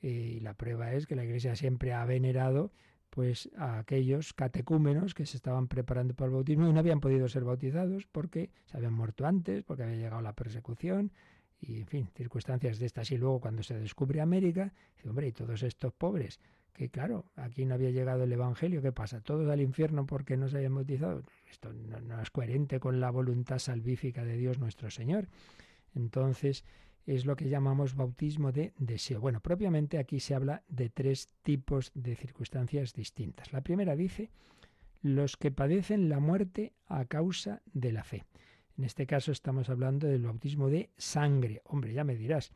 [0.00, 2.72] Y la prueba es que la Iglesia siempre ha venerado
[3.16, 7.26] pues a aquellos catecúmenos que se estaban preparando para el bautismo y no habían podido
[7.30, 11.10] ser bautizados porque se habían muerto antes, porque había llegado la persecución
[11.58, 13.10] y, en fin, circunstancias de estas.
[13.12, 14.70] Y luego cuando se descubre América,
[15.08, 16.40] hombre, y todos estos pobres,
[16.74, 19.22] que claro, aquí no había llegado el Evangelio, ¿qué pasa?
[19.22, 21.22] ¿Todos al infierno porque no se habían bautizado?
[21.50, 25.26] Esto no es coherente con la voluntad salvífica de Dios nuestro Señor.
[25.94, 26.64] Entonces,
[27.06, 29.20] es lo que llamamos bautismo de deseo.
[29.20, 33.52] Bueno, propiamente aquí se habla de tres tipos de circunstancias distintas.
[33.52, 34.30] La primera dice
[35.02, 38.24] los que padecen la muerte a causa de la fe.
[38.76, 41.62] En este caso estamos hablando del bautismo de sangre.
[41.64, 42.50] Hombre, ya me dirás,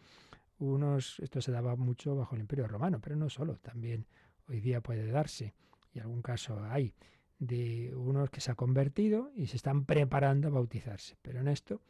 [0.58, 4.06] unos, esto se daba mucho bajo el Imperio Romano, pero no solo, también
[4.48, 5.54] hoy día puede darse,
[5.94, 6.92] y algún caso hay,
[7.38, 11.16] de unos que se han convertido y se están preparando a bautizarse.
[11.22, 11.80] Pero en esto,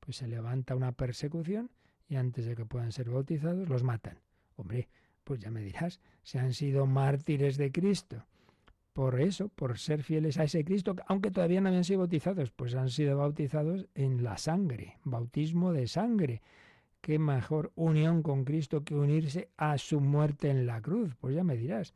[0.00, 1.70] pues se levanta una persecución
[2.08, 4.18] y antes de que puedan ser bautizados los matan.
[4.56, 4.88] Hombre,
[5.24, 8.24] pues ya me dirás, se han sido mártires de Cristo.
[8.92, 12.74] Por eso, por ser fieles a ese Cristo, aunque todavía no habían sido bautizados, pues
[12.74, 16.40] han sido bautizados en la sangre, bautismo de sangre.
[17.02, 21.14] Qué mejor unión con Cristo que unirse a su muerte en la cruz.
[21.16, 21.92] Pues ya me dirás,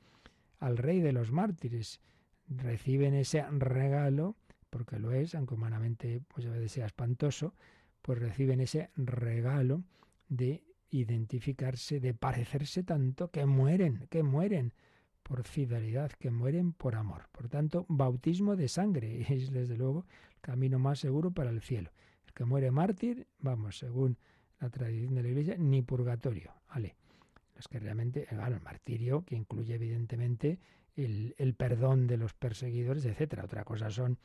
[0.58, 2.00] al rey de los mártires
[2.48, 4.36] reciben ese regalo,
[4.68, 7.54] porque lo es, aunque humanamente pues a veces sea espantoso,
[8.02, 9.82] pues reciben ese regalo
[10.28, 14.72] de identificarse, de parecerse tanto que mueren, que mueren
[15.22, 17.28] por fidelidad, que mueren por amor.
[17.32, 21.90] Por tanto, bautismo de sangre es desde luego el camino más seguro para el cielo.
[22.26, 24.18] El que muere mártir, vamos, según
[24.58, 26.52] la tradición de la Iglesia, ni purgatorio.
[26.68, 26.96] Vale.
[27.54, 30.58] Los que realmente, el martirio, que incluye evidentemente
[30.96, 33.44] el, el perdón de los perseguidores, etcétera.
[33.44, 34.18] Otra cosa son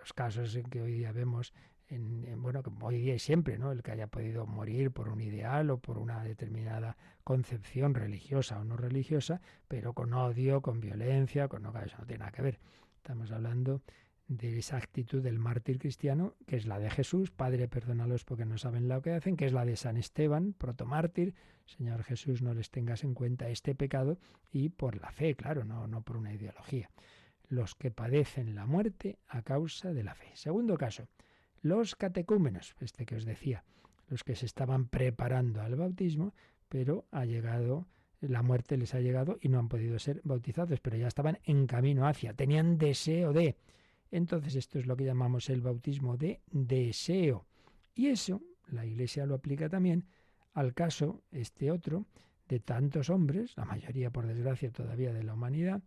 [0.00, 1.54] los casos en que hoy día vemos
[1.88, 3.72] en, bueno, hoy día y siempre, ¿no?
[3.72, 8.64] El que haya podido morir por un ideal o por una determinada concepción religiosa o
[8.64, 12.58] no religiosa, pero con odio, con violencia, con no, eso no tiene nada que ver.
[12.96, 13.82] Estamos hablando
[14.28, 18.58] de esa actitud del mártir cristiano, que es la de Jesús, Padre, perdónalos porque no
[18.58, 22.70] saben lo que hacen, que es la de San Esteban, protomártir, Señor Jesús, no les
[22.70, 24.18] tengas en cuenta este pecado,
[24.52, 26.90] y por la fe, claro, no, no por una ideología.
[27.48, 30.30] Los que padecen la muerte a causa de la fe.
[30.34, 31.08] Segundo caso,
[31.62, 33.64] los catecúmenos, este que os decía,
[34.08, 36.34] los que se estaban preparando al bautismo,
[36.68, 37.86] pero ha llegado
[38.20, 41.66] la muerte les ha llegado y no han podido ser bautizados, pero ya estaban en
[41.66, 43.56] camino hacia, tenían deseo de.
[44.10, 47.46] Entonces esto es lo que llamamos el bautismo de deseo.
[47.94, 50.06] Y eso la Iglesia lo aplica también
[50.54, 52.06] al caso, este otro,
[52.48, 55.82] de tantos hombres, la mayoría por desgracia todavía de la humanidad,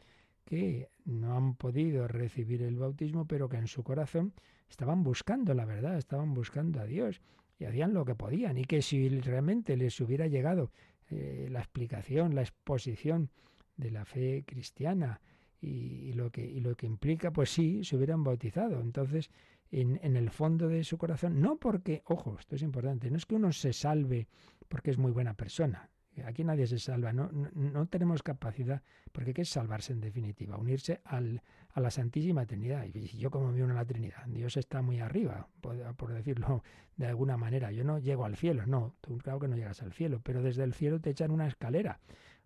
[0.52, 4.34] que no han podido recibir el bautismo, pero que en su corazón
[4.70, 7.22] estaban buscando la verdad, estaban buscando a Dios
[7.58, 10.74] y hacían lo que podían y que si realmente les hubiera llegado
[11.10, 13.30] eh, la explicación, la exposición
[13.78, 15.22] de la fe cristiana,
[15.62, 18.82] y, lo que, y lo que implica, pues sí, se hubieran bautizado.
[18.82, 19.30] Entonces,
[19.70, 23.26] en, en, el fondo de su corazón, no porque, ojo, esto es importante, no es
[23.26, 24.28] que uno se salve
[24.68, 25.90] porque es muy buena persona.
[26.26, 30.58] Aquí nadie se salva, no, no, tenemos capacidad, porque ¿qué es salvarse en definitiva?
[30.58, 31.42] Unirse al,
[31.74, 32.86] a la Santísima Trinidad.
[32.94, 36.64] Y yo como me uno a la Trinidad, Dios está muy arriba, por, decirlo
[36.98, 37.72] de alguna manera.
[37.72, 40.64] Yo no llego al cielo, no, tú claro que no llegas al cielo, pero desde
[40.64, 42.00] el cielo te echan una escalera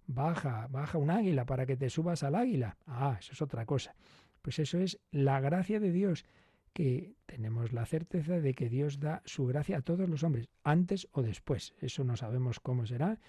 [0.07, 2.77] baja, baja un águila para que te subas al águila.
[2.85, 3.95] Ah, eso es otra cosa.
[4.41, 6.25] Pues eso es la gracia de Dios,
[6.73, 11.07] que tenemos la certeza de que Dios da su gracia a todos los hombres, antes
[11.13, 11.73] o después.
[11.79, 13.19] Eso no sabemos cómo será.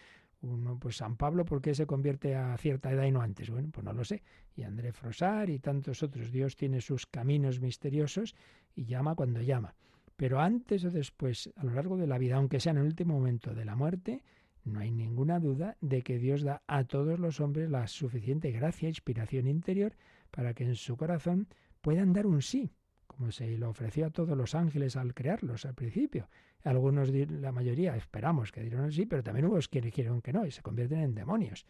[0.42, 3.50] Uno, pues San Pablo, ¿por qué se convierte a cierta edad y no antes?
[3.50, 4.22] Bueno, pues no lo sé.
[4.54, 6.30] Y André Frosar y tantos otros.
[6.30, 8.34] Dios tiene sus caminos misteriosos
[8.74, 9.74] y llama cuando llama.
[10.16, 13.14] Pero antes o después, a lo largo de la vida, aunque sea en el último
[13.14, 14.22] momento de la muerte,
[14.64, 18.86] no hay ninguna duda de que Dios da a todos los hombres la suficiente gracia
[18.86, 19.94] e inspiración interior
[20.30, 21.48] para que en su corazón
[21.80, 22.72] puedan dar un sí,
[23.06, 26.28] como se lo ofreció a todos los ángeles al crearlos al principio.
[26.66, 30.50] Algunos, la mayoría, esperamos que dieron sí, pero también hubo quienes dijeron que no y
[30.50, 31.64] se convierten en demonios.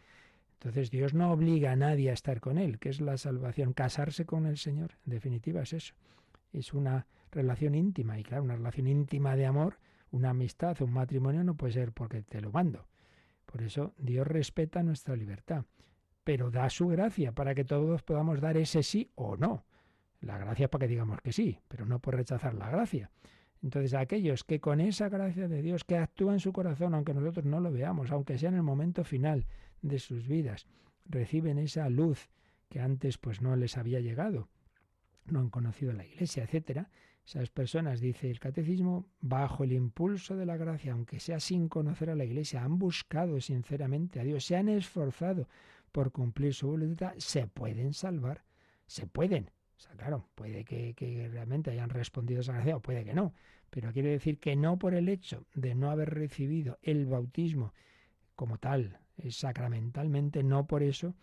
[0.53, 3.73] Entonces Dios no obliga a nadie a estar con Él, que es la salvación.
[3.73, 5.93] Casarse con el Señor, en definitiva, es eso.
[6.51, 9.77] Es una relación íntima y claro, una relación íntima de amor
[10.11, 12.87] una amistad, un matrimonio no puede ser porque te lo mando.
[13.45, 15.65] Por eso Dios respeta nuestra libertad,
[16.23, 19.65] pero da su gracia para que todos podamos dar ese sí o no.
[20.19, 23.11] La gracia para que digamos que sí, pero no por rechazar la gracia.
[23.63, 27.45] Entonces aquellos que con esa gracia de Dios que actúa en su corazón, aunque nosotros
[27.45, 29.45] no lo veamos, aunque sea en el momento final
[29.81, 30.67] de sus vidas,
[31.05, 32.29] reciben esa luz
[32.69, 34.49] que antes pues no les había llegado,
[35.25, 36.89] no han conocido la iglesia, etcétera,
[37.27, 42.09] esas personas, dice el catecismo, bajo el impulso de la gracia, aunque sea sin conocer
[42.09, 45.49] a la Iglesia, han buscado sinceramente a Dios, se han esforzado
[45.91, 48.45] por cumplir su voluntad, se pueden salvar,
[48.85, 49.51] se pueden.
[49.77, 53.33] O sea, claro, puede que, realmente hayan respondido a esa gracia o puede que no,
[53.69, 57.73] pero quiere decir que no por el hecho de no haber recibido el bautismo
[58.35, 61.15] como tal, sacramentalmente, no por eso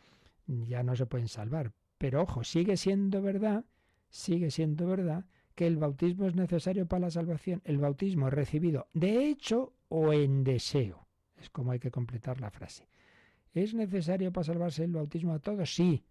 [0.47, 1.73] ya no se pueden salvar.
[1.99, 3.65] Pero ojo, sigue siendo verdad,
[4.09, 7.63] sigue siendo verdad que el bautismo es necesario para la salvación.
[7.65, 11.09] El bautismo recibido de hecho o en deseo.
[11.37, 12.89] Es como hay que completar la frase.
[13.53, 15.75] ¿Es necesario para salvarse el bautismo a todos?
[15.75, 16.05] Sí.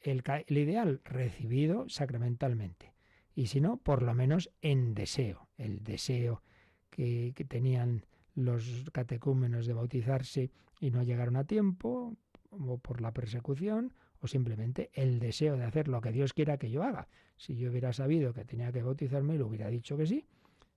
[0.00, 2.94] El, ideal, recibido sacramentalmente.
[3.34, 5.48] Y si no, por lo menos en deseo.
[5.56, 6.42] El deseo
[6.90, 12.16] que, que tenían los catecúmenos de bautizarse y no llegaron a tiempo,
[12.50, 16.70] o por la persecución, o simplemente el deseo de hacer lo que Dios quiera que
[16.70, 17.08] yo haga.
[17.36, 20.26] Si yo hubiera sabido que tenía que bautizarme, lo hubiera dicho que sí.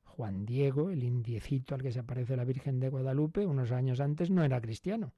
[0.03, 4.29] Juan Diego, el indiecito al que se aparece la Virgen de Guadalupe, unos años antes
[4.29, 5.13] no era cristiano.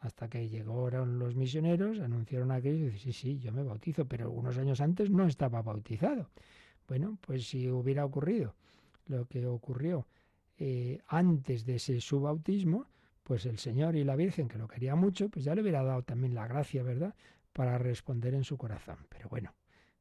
[0.00, 4.30] Hasta que llegaron los misioneros, anunciaron aquello y dice, sí, sí, yo me bautizo, pero
[4.30, 6.30] unos años antes no estaba bautizado.
[6.86, 8.54] Bueno, pues si hubiera ocurrido
[9.06, 10.06] lo que ocurrió
[10.56, 12.86] eh, antes de ese su bautismo,
[13.22, 16.02] pues el Señor y la Virgen, que lo quería mucho, pues ya le hubiera dado
[16.02, 17.14] también la gracia, ¿verdad?,
[17.52, 18.98] para responder en su corazón.
[19.08, 19.54] Pero bueno,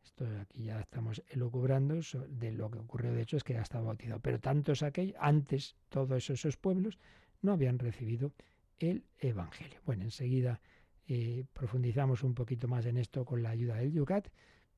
[0.04, 3.86] esto aquí ya estamos elucubrando de lo que ocurrió de hecho es que ya estaba
[3.86, 4.20] bautizado.
[4.20, 6.98] Pero tantos aquellos, antes todos esos pueblos
[7.42, 8.32] no habían recibido
[8.80, 9.80] el Evangelio.
[9.86, 10.62] Bueno, enseguida
[11.08, 14.28] eh, profundizamos un poquito más en esto con la ayuda del Yucat,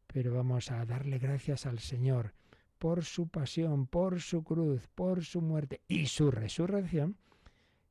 [0.07, 2.33] pero vamos a darle gracias al Señor
[2.77, 7.17] por su pasión, por su cruz, por su muerte y su resurrección.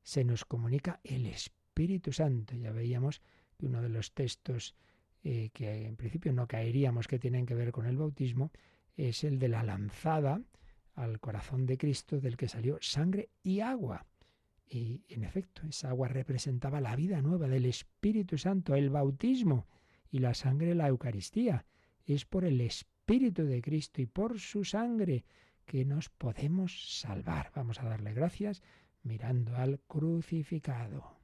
[0.02, 2.56] Se nos comunica el Espíritu Santo.
[2.56, 3.20] Ya veíamos
[3.61, 4.74] uno de los textos
[5.22, 8.50] eh, que en principio no caeríamos que tienen que ver con el bautismo
[8.96, 10.40] es el de la lanzada
[10.94, 14.06] al corazón de Cristo del que salió sangre y agua.
[14.71, 19.66] Y en efecto, esa agua representaba la vida nueva del Espíritu Santo, el bautismo
[20.11, 21.64] y la sangre la Eucaristía.
[22.05, 25.25] Es por el Espíritu de Cristo y por su sangre
[25.64, 27.51] que nos podemos salvar.
[27.55, 28.62] Vamos a darle gracias
[29.03, 31.19] mirando al crucificado.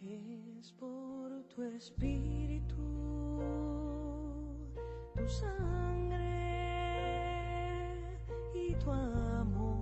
[0.00, 3.01] Es por tu espíritu,
[5.22, 6.18] tu sangre
[8.54, 9.76] y tu amor.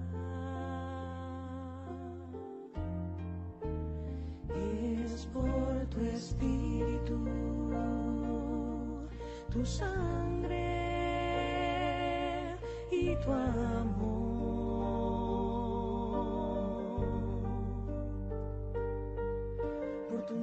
[4.55, 7.19] Es por tu espíritu,
[9.51, 10.22] tu sangre
[13.11, 14.93] y tu amor.
[20.11, 20.35] Por tu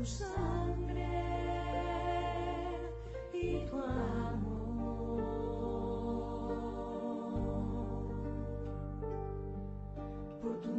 [0.00, 1.06] tu sangre
[3.34, 5.20] y tu amor.
[10.40, 10.70] Por tu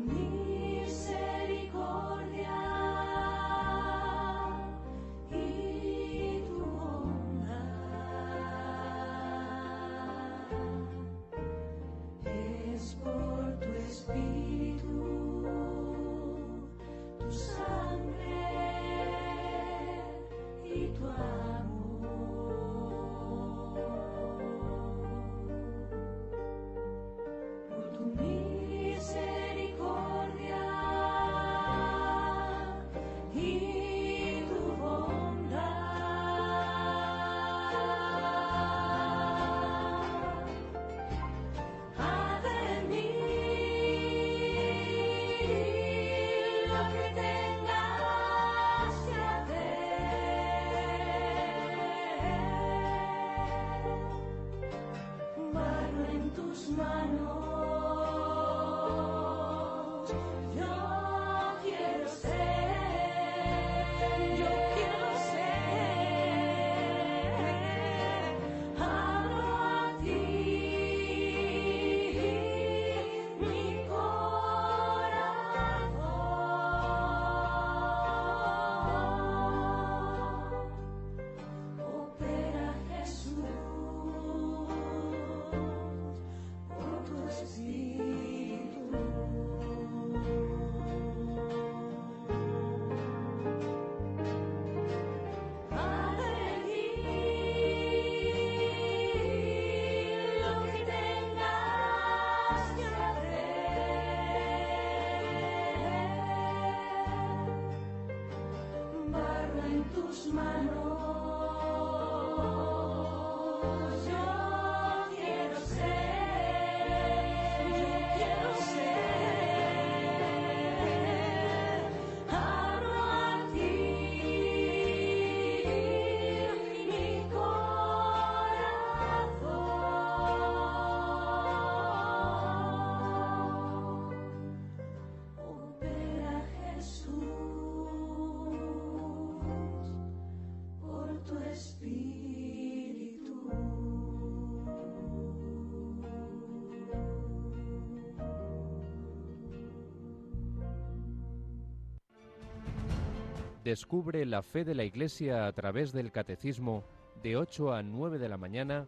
[153.72, 156.84] Descubre la fe de la Iglesia a través del Catecismo
[157.24, 158.86] de 8 a 9 de la mañana,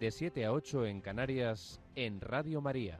[0.00, 2.98] de 7 a 8 en Canarias, en Radio María.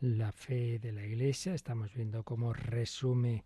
[0.00, 3.44] La fe de la Iglesia, estamos viendo cómo resume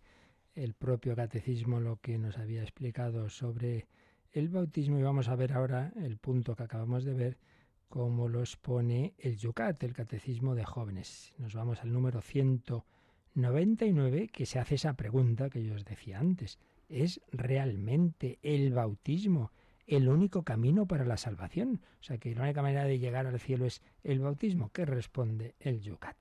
[0.55, 3.89] el propio catecismo lo que nos había explicado sobre
[4.31, 7.39] el bautismo y vamos a ver ahora el punto que acabamos de ver,
[7.89, 11.35] cómo lo expone el Yucat, el catecismo de jóvenes.
[11.39, 12.23] Nos vamos al número
[13.35, 16.59] 199 que se hace esa pregunta que yo os decía antes.
[16.89, 19.53] ¿Es realmente el bautismo
[19.87, 21.81] el único camino para la salvación?
[22.01, 24.71] O sea que la única manera de llegar al cielo es el bautismo.
[24.73, 26.17] ¿Qué responde el Yucat?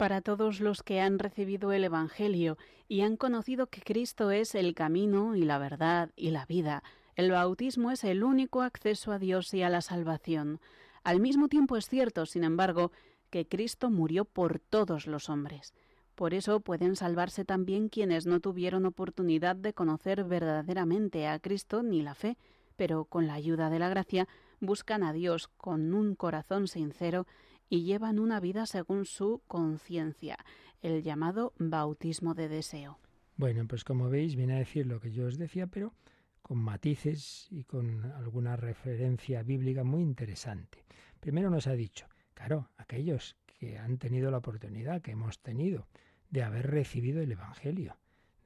[0.00, 2.56] para todos los que han recibido el Evangelio
[2.88, 6.82] y han conocido que Cristo es el camino y la verdad y la vida.
[7.16, 10.58] El bautismo es el único acceso a Dios y a la salvación.
[11.04, 12.92] Al mismo tiempo es cierto, sin embargo,
[13.28, 15.74] que Cristo murió por todos los hombres.
[16.20, 22.02] Por eso pueden salvarse también quienes no tuvieron oportunidad de conocer verdaderamente a Cristo ni
[22.02, 22.36] la fe,
[22.76, 24.28] pero con la ayuda de la gracia
[24.60, 27.26] buscan a Dios con un corazón sincero
[27.70, 30.36] y llevan una vida según su conciencia,
[30.82, 32.98] el llamado bautismo de deseo.
[33.38, 35.94] Bueno, pues como veis, viene a decir lo que yo os decía, pero
[36.42, 40.84] con matices y con alguna referencia bíblica muy interesante.
[41.18, 45.86] Primero nos ha dicho, claro, aquellos que han tenido la oportunidad, que hemos tenido,
[46.30, 47.96] de haber recibido el Evangelio,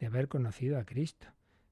[0.01, 1.28] de haber conocido a Cristo,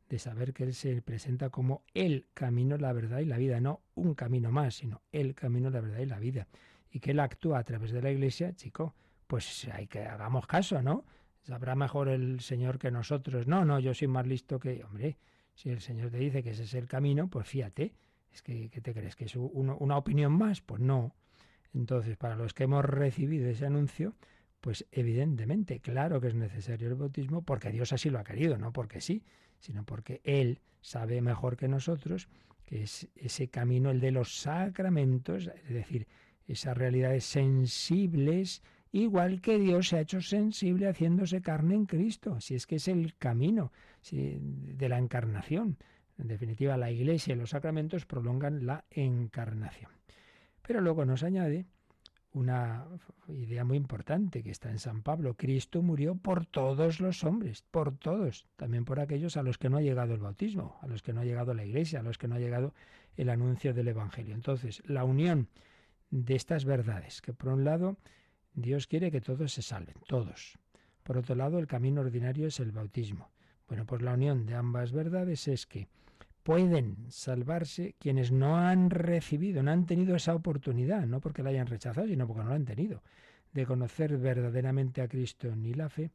[0.09, 3.83] de saber que Él se presenta como el camino, la verdad y la vida, no
[3.95, 6.47] un camino más, sino el camino, la verdad y la vida
[6.93, 8.95] y que Él actúa a través de la Iglesia, chico,
[9.27, 11.05] pues hay que hagamos caso, ¿no?
[11.43, 13.47] Sabrá mejor el Señor que nosotros.
[13.47, 14.85] No, no, yo soy más listo que...
[14.85, 15.17] Hombre,
[15.55, 17.95] si el Señor te dice que ese es el camino, pues fíjate.
[18.31, 19.17] Es que, ¿qué te crees?
[19.17, 20.61] ¿Que es una opinión más?
[20.61, 21.15] Pues no.
[21.75, 24.15] Entonces, para los que hemos recibido ese anuncio,
[24.63, 28.73] pues evidentemente, claro que es necesario el bautismo porque Dios así lo ha querido, no
[28.73, 29.25] porque sí,
[29.59, 32.29] sino porque Él sabe mejor que nosotros
[32.65, 36.07] que es ese camino, el de los sacramentos, es decir,
[36.47, 42.55] esas realidades sensibles, igual que Dios se ha hecho sensible haciéndose carne en Cristo, si
[42.55, 43.73] es que es el camino
[44.13, 45.77] de la encarnación.
[46.19, 49.91] En definitiva, la Iglesia y los sacramentos prolongan la encarnación.
[50.63, 51.67] Pero luego nos añade
[52.35, 52.87] una
[53.28, 55.35] idea muy importante que está en San Pablo.
[55.35, 59.76] Cristo murió por todos los hombres, por todos, también por aquellos a los que no
[59.76, 62.28] ha llegado el bautismo, a los que no ha llegado la Iglesia, a los que
[62.28, 62.74] no ha llegado
[63.16, 64.35] el anuncio del Evangelio.
[64.35, 65.49] Entonces, la unión
[66.11, 67.97] de estas verdades, que por un lado
[68.55, 70.59] Dios quiere que todos se salven, todos.
[71.03, 73.30] Por otro lado, el camino ordinario es el bautismo.
[73.66, 75.89] Bueno, pues la unión de ambas verdades es que
[76.43, 81.66] pueden salvarse quienes no han recibido, no han tenido esa oportunidad, no porque la hayan
[81.66, 83.03] rechazado, sino porque no la han tenido,
[83.53, 86.11] de conocer verdaderamente a Cristo ni la fe,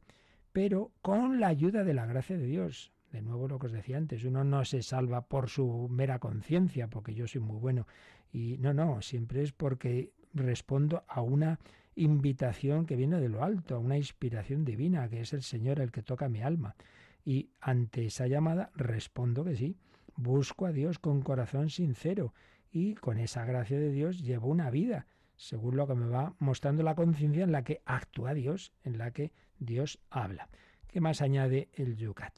[0.52, 2.92] pero con la ayuda de la gracia de Dios.
[3.12, 6.88] De nuevo lo que os decía antes, uno no se salva por su mera conciencia,
[6.88, 7.86] porque yo soy muy bueno.
[8.30, 11.58] Y no, no, siempre es porque respondo a una
[11.96, 15.90] invitación que viene de lo alto, a una inspiración divina, que es el Señor el
[15.90, 16.76] que toca mi alma.
[17.24, 19.76] Y ante esa llamada respondo que sí,
[20.18, 22.34] busco a Dios con corazón sincero
[22.70, 25.06] y con esa gracia de Dios llevo una vida,
[25.36, 29.12] según lo que me va mostrando la conciencia en la que actúa Dios, en la
[29.12, 30.48] que Dios habla.
[30.88, 32.34] ¿Qué más añade el Yucat?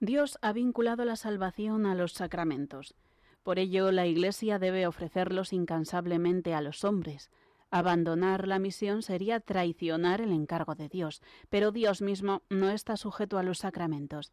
[0.00, 2.94] Dios ha vinculado la salvación a los sacramentos.
[3.42, 7.30] Por ello, la Iglesia debe ofrecerlos incansablemente a los hombres.
[7.70, 13.36] Abandonar la misión sería traicionar el encargo de Dios, pero Dios mismo no está sujeto
[13.36, 14.32] a los sacramentos.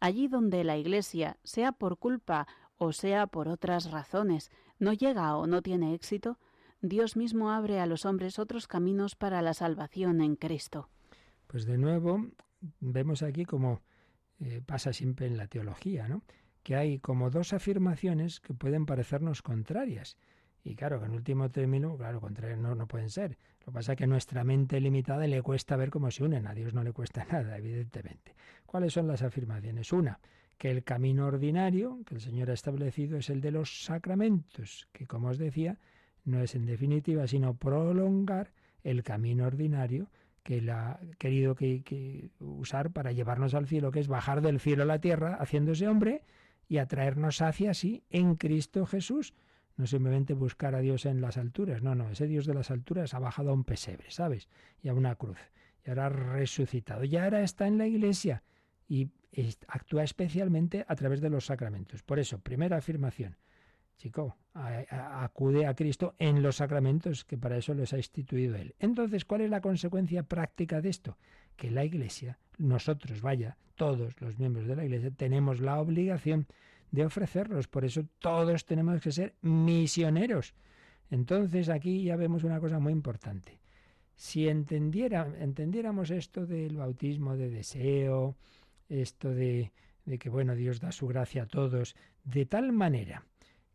[0.00, 2.46] Allí donde la Iglesia, sea por culpa
[2.78, 6.38] o sea por otras razones, no llega o no tiene éxito,
[6.82, 10.90] Dios mismo abre a los hombres otros caminos para la salvación en Cristo.
[11.46, 12.26] Pues de nuevo
[12.80, 13.80] vemos aquí como
[14.40, 16.22] eh, pasa siempre en la teología, ¿no?
[16.66, 20.16] que hay como dos afirmaciones que pueden parecernos contrarias.
[20.66, 23.38] Y claro, que en último término, claro, contrarias no, no pueden ser.
[23.60, 26.48] Lo que pasa es que nuestra mente limitada le cuesta ver cómo se unen.
[26.48, 28.34] A Dios no le cuesta nada, evidentemente.
[28.66, 29.92] ¿Cuáles son las afirmaciones?
[29.92, 30.18] Una,
[30.58, 35.06] que el camino ordinario que el Señor ha establecido es el de los sacramentos, que
[35.06, 35.78] como os decía,
[36.24, 38.52] no es en definitiva sino prolongar
[38.82, 40.10] el camino ordinario
[40.42, 44.82] que él ha querido que, usar para llevarnos al cielo, que es bajar del cielo
[44.82, 46.22] a la tierra, haciéndose hombre
[46.68, 49.34] y atraernos hacia sí en Cristo Jesús.
[49.76, 53.12] No simplemente buscar a Dios en las alturas, no, no, ese Dios de las alturas
[53.12, 54.48] ha bajado a un pesebre, ¿sabes?
[54.82, 55.38] Y a una cruz,
[55.84, 58.42] y ahora ha resucitado, y ahora está en la iglesia
[58.88, 59.10] y
[59.68, 62.02] actúa especialmente a través de los sacramentos.
[62.02, 63.36] Por eso, primera afirmación,
[63.98, 68.74] chico, acude a Cristo en los sacramentos, que para eso los ha instituido Él.
[68.78, 71.18] Entonces, ¿cuál es la consecuencia práctica de esto?
[71.56, 76.46] Que la Iglesia, nosotros, vaya, todos los miembros de la Iglesia, tenemos la obligación
[76.90, 77.68] de ofrecerlos.
[77.68, 80.54] Por eso todos tenemos que ser misioneros.
[81.10, 83.58] Entonces, aquí ya vemos una cosa muy importante.
[84.14, 88.36] Si entendiera, entendiéramos esto del bautismo de deseo,
[88.88, 89.72] esto de,
[90.04, 93.24] de que, bueno, Dios da su gracia a todos, de tal manera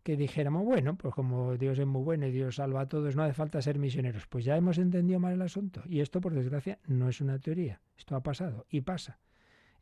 [0.03, 3.23] que dijéramos, bueno, pues como Dios es muy bueno y Dios salva a todos, no
[3.23, 4.25] hace falta ser misioneros.
[4.27, 5.83] Pues ya hemos entendido mal el asunto.
[5.85, 7.81] Y esto, por desgracia, no es una teoría.
[7.97, 9.19] Esto ha pasado y pasa.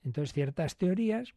[0.04, 1.34] Entonces, ciertas teorías,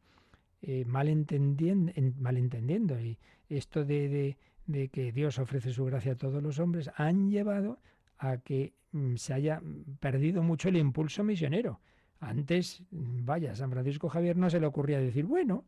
[0.63, 6.43] eh, malentendiendo, malentendiendo y esto de, de, de, que Dios ofrece su gracia a todos
[6.43, 7.81] los hombres, han llevado
[8.19, 9.61] a que mm, se haya
[10.01, 11.81] perdido mucho el impulso misionero.
[12.21, 15.65] Antes, vaya, San Francisco Javier no se le ocurría decir, bueno,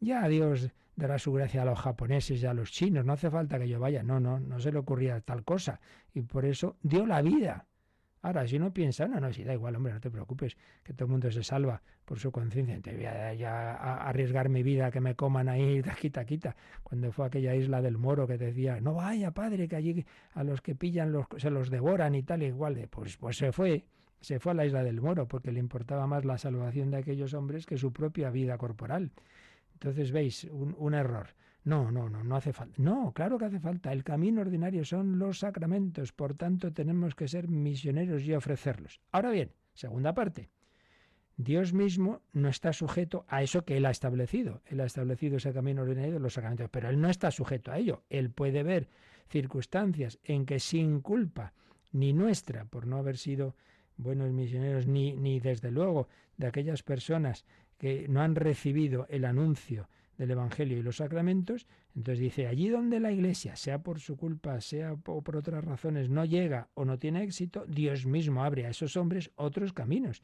[0.00, 3.58] ya Dios dará su gracia a los japoneses y a los chinos, no hace falta
[3.58, 5.80] que yo vaya, no, no, no se le ocurría tal cosa.
[6.12, 7.66] Y por eso dio la vida.
[8.24, 11.04] Ahora, si uno piensa, no, no, si da igual, hombre, no te preocupes, que todo
[11.04, 14.98] el mundo se salva por su conciencia, te voy a, a arriesgar mi vida, que
[14.98, 16.56] me coman ahí, quita, quita.
[16.82, 20.62] Cuando fue aquella isla del Moro que decía, no vaya, padre, que allí a los
[20.62, 23.84] que pillan los, se los devoran y tal igual, pues, pues se fue,
[24.22, 27.34] se fue a la isla del Moro, porque le importaba más la salvación de aquellos
[27.34, 29.10] hombres que su propia vida corporal.
[29.74, 31.28] Entonces veis un, error.
[31.64, 32.74] No, no, no, no hace falta.
[32.76, 33.90] No, claro que hace falta.
[33.92, 39.00] El camino ordinario son los sacramentos, por tanto tenemos que ser misioneros y ofrecerlos.
[39.10, 40.50] Ahora bien, segunda parte.
[41.36, 44.62] Dios mismo no está sujeto a eso que Él ha establecido.
[44.66, 47.78] Él ha establecido ese camino ordinario de los sacramentos, pero Él no está sujeto a
[47.78, 48.04] ello.
[48.08, 48.88] Él puede ver
[49.28, 51.54] circunstancias en que sin culpa,
[51.92, 53.56] ni nuestra, por no haber sido
[53.96, 57.46] buenos misioneros, ni, ni desde luego de aquellas personas
[57.78, 59.88] que no han recibido el anuncio
[60.18, 64.60] del Evangelio y los sacramentos, entonces dice, allí donde la Iglesia, sea por su culpa,
[64.60, 68.96] sea por otras razones, no llega o no tiene éxito, Dios mismo abre a esos
[68.96, 70.22] hombres otros caminos.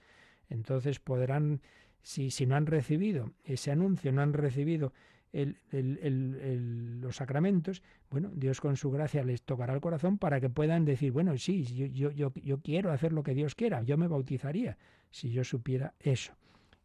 [0.49, 1.61] Entonces podrán,
[2.03, 4.93] si, si no han recibido ese anuncio, no han recibido
[5.33, 10.85] el, los sacramentos, bueno, Dios con su gracia les tocará el corazón para que puedan
[10.85, 14.09] decir, bueno, sí, yo, yo, yo, yo quiero hacer lo que Dios quiera, yo me
[14.09, 14.77] bautizaría
[15.11, 16.33] si yo supiera eso.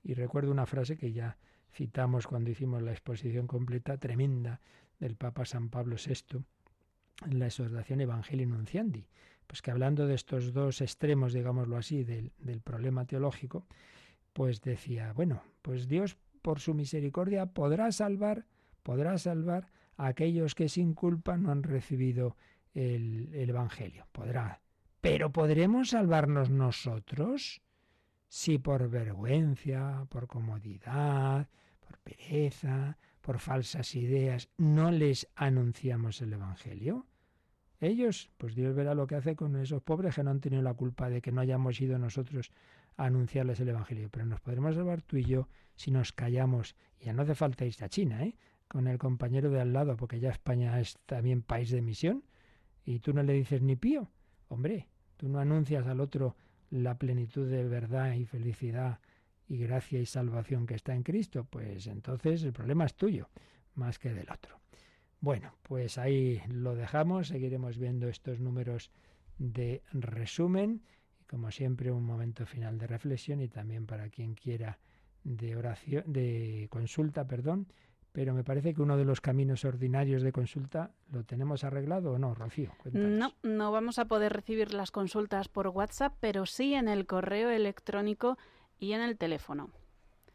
[0.03, 1.37] Y recuerdo una frase que ya
[1.75, 4.61] citamos cuando hicimos la exposición completa, tremenda,
[4.99, 6.39] del Papa San Pablo VI,
[7.25, 9.05] en la exhortación Evangelii Nunciandi,
[9.45, 13.67] pues que hablando de estos dos extremos, digámoslo así, del, del problema teológico,
[14.31, 18.45] pues decía, bueno, pues Dios por su misericordia podrá salvar,
[18.81, 19.67] podrá salvar
[19.97, 22.37] a aquellos que sin culpa no han recibido
[22.73, 24.61] el, el Evangelio, podrá.
[25.01, 27.61] Pero ¿podremos salvarnos nosotros?
[28.35, 31.47] si por vergüenza, por comodidad,
[32.05, 37.07] pereza, por falsas ideas, no les anunciamos el Evangelio?
[37.81, 40.75] Ellos, pues Dios verá lo que hace con esos pobres que no han tenido la
[40.75, 42.51] culpa de que no hayamos ido nosotros
[42.95, 44.09] a anunciarles el Evangelio.
[44.09, 46.75] Pero nos podremos salvar tú y yo si nos callamos.
[47.01, 48.37] Ya no hace falta irse a China, ¿eh?
[48.67, 52.23] Con el compañero de al lado, porque ya España es también país de misión.
[52.85, 54.09] Y tú no le dices ni pío.
[54.47, 54.87] Hombre,
[55.17, 56.35] tú no anuncias al otro
[56.69, 58.99] la plenitud de verdad y felicidad
[59.47, 63.29] y gracia y salvación que está en Cristo, pues entonces el problema es tuyo,
[63.75, 64.59] más que del otro.
[65.19, 68.91] Bueno, pues ahí lo dejamos, seguiremos viendo estos números
[69.37, 70.81] de resumen
[71.19, 74.79] y como siempre un momento final de reflexión y también para quien quiera
[75.23, 77.67] de oración de consulta, perdón,
[78.15, 82.17] pero me parece que uno de los caminos ordinarios de consulta lo tenemos arreglado o
[82.17, 82.71] no, Rocío.
[82.93, 87.49] No, no vamos a poder recibir las consultas por WhatsApp, pero sí en el correo
[87.49, 88.37] electrónico
[88.79, 89.69] y en el teléfono.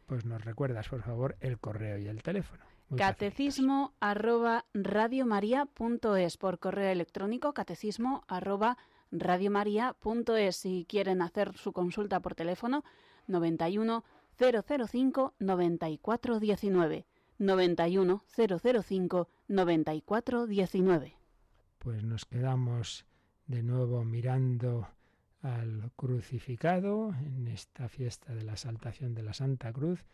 [0.07, 2.63] Pues nos recuerdas, por favor, el correo y el teléfono.
[2.97, 8.77] catecismo arroba radiomaria.es por correo electrónico, catecismo arroba
[9.11, 10.55] radiomaria.es.
[10.55, 12.83] Si quieren hacer su consulta por teléfono,
[13.27, 14.03] 91
[14.37, 17.05] 005 9419.
[17.37, 21.17] 91 005 94 19.
[21.79, 23.05] Pues nos quedamos
[23.47, 24.87] de nuevo mirando
[25.41, 30.05] al crucificado en esta fiesta de la exaltación de la Santa Cruz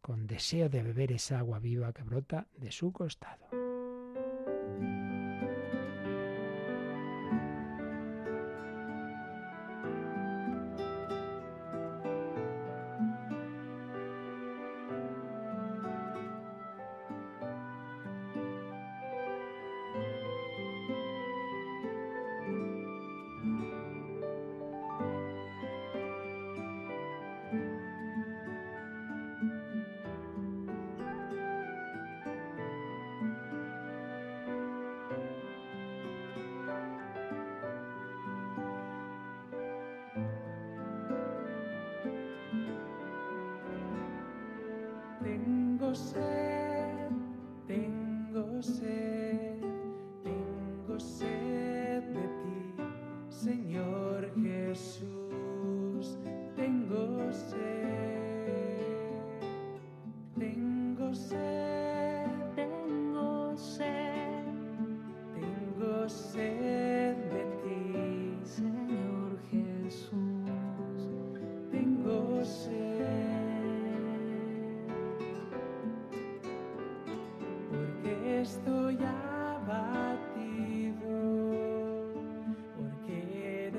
[0.00, 3.46] con deseo de beber esa agua viva que brota de su costado.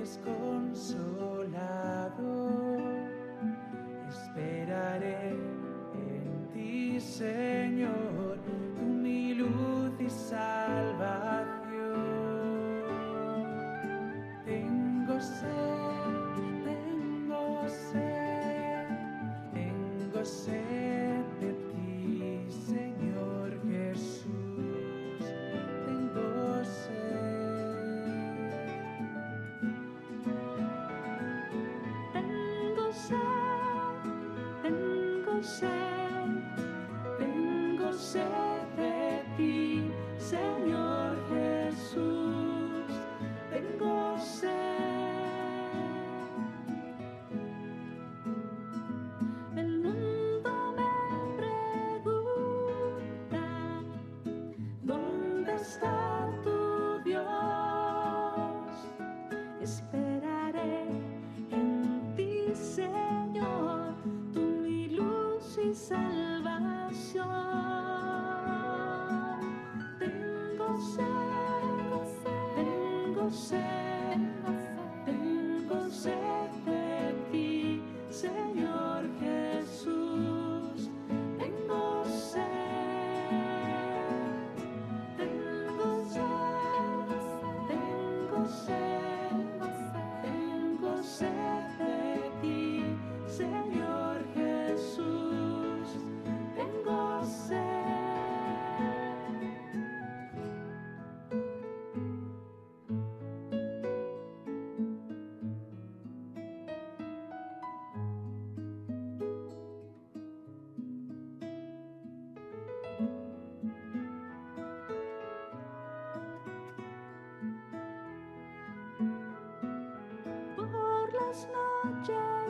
[0.03, 0.32] Porque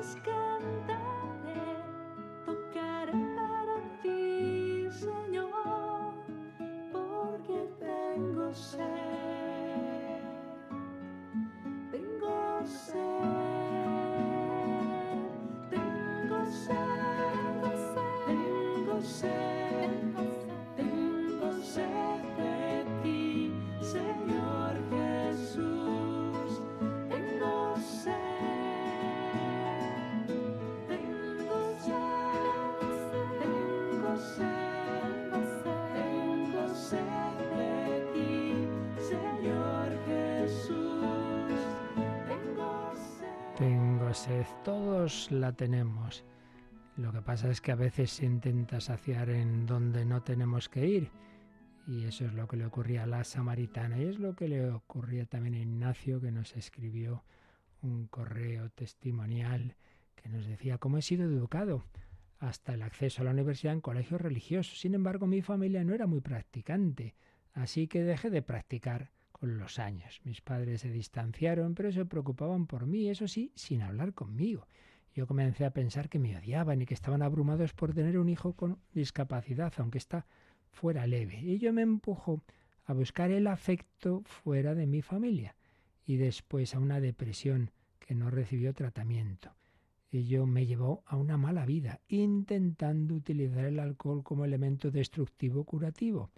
[0.04, 0.43] sky.
[44.64, 46.24] Todos la tenemos.
[46.96, 50.88] Lo que pasa es que a veces se intenta saciar en donde no tenemos que
[50.88, 51.12] ir.
[51.88, 53.98] Y eso es lo que le ocurría a la samaritana.
[54.00, 57.24] Y es lo que le ocurría también a Ignacio, que nos escribió
[57.82, 59.76] un correo testimonial
[60.16, 61.84] que nos decía cómo he sido educado
[62.40, 64.80] hasta el acceso a la universidad en colegios religiosos.
[64.80, 67.16] Sin embargo, mi familia no era muy practicante,
[67.54, 69.12] así que dejé de practicar
[69.44, 70.22] con los años.
[70.24, 74.70] Mis padres se distanciaron, pero se preocupaban por mí, eso sí, sin hablar conmigo.
[75.14, 78.54] Yo comencé a pensar que me odiaban y que estaban abrumados por tener un hijo
[78.54, 80.26] con discapacidad, aunque ésta
[80.72, 81.42] fuera leve.
[81.42, 82.42] Y Ello me empujó
[82.86, 85.58] a buscar el afecto fuera de mi familia
[86.06, 89.52] y después a una depresión que no recibió tratamiento.
[90.10, 96.32] Ello me llevó a una mala vida, intentando utilizar el alcohol como elemento destructivo curativo.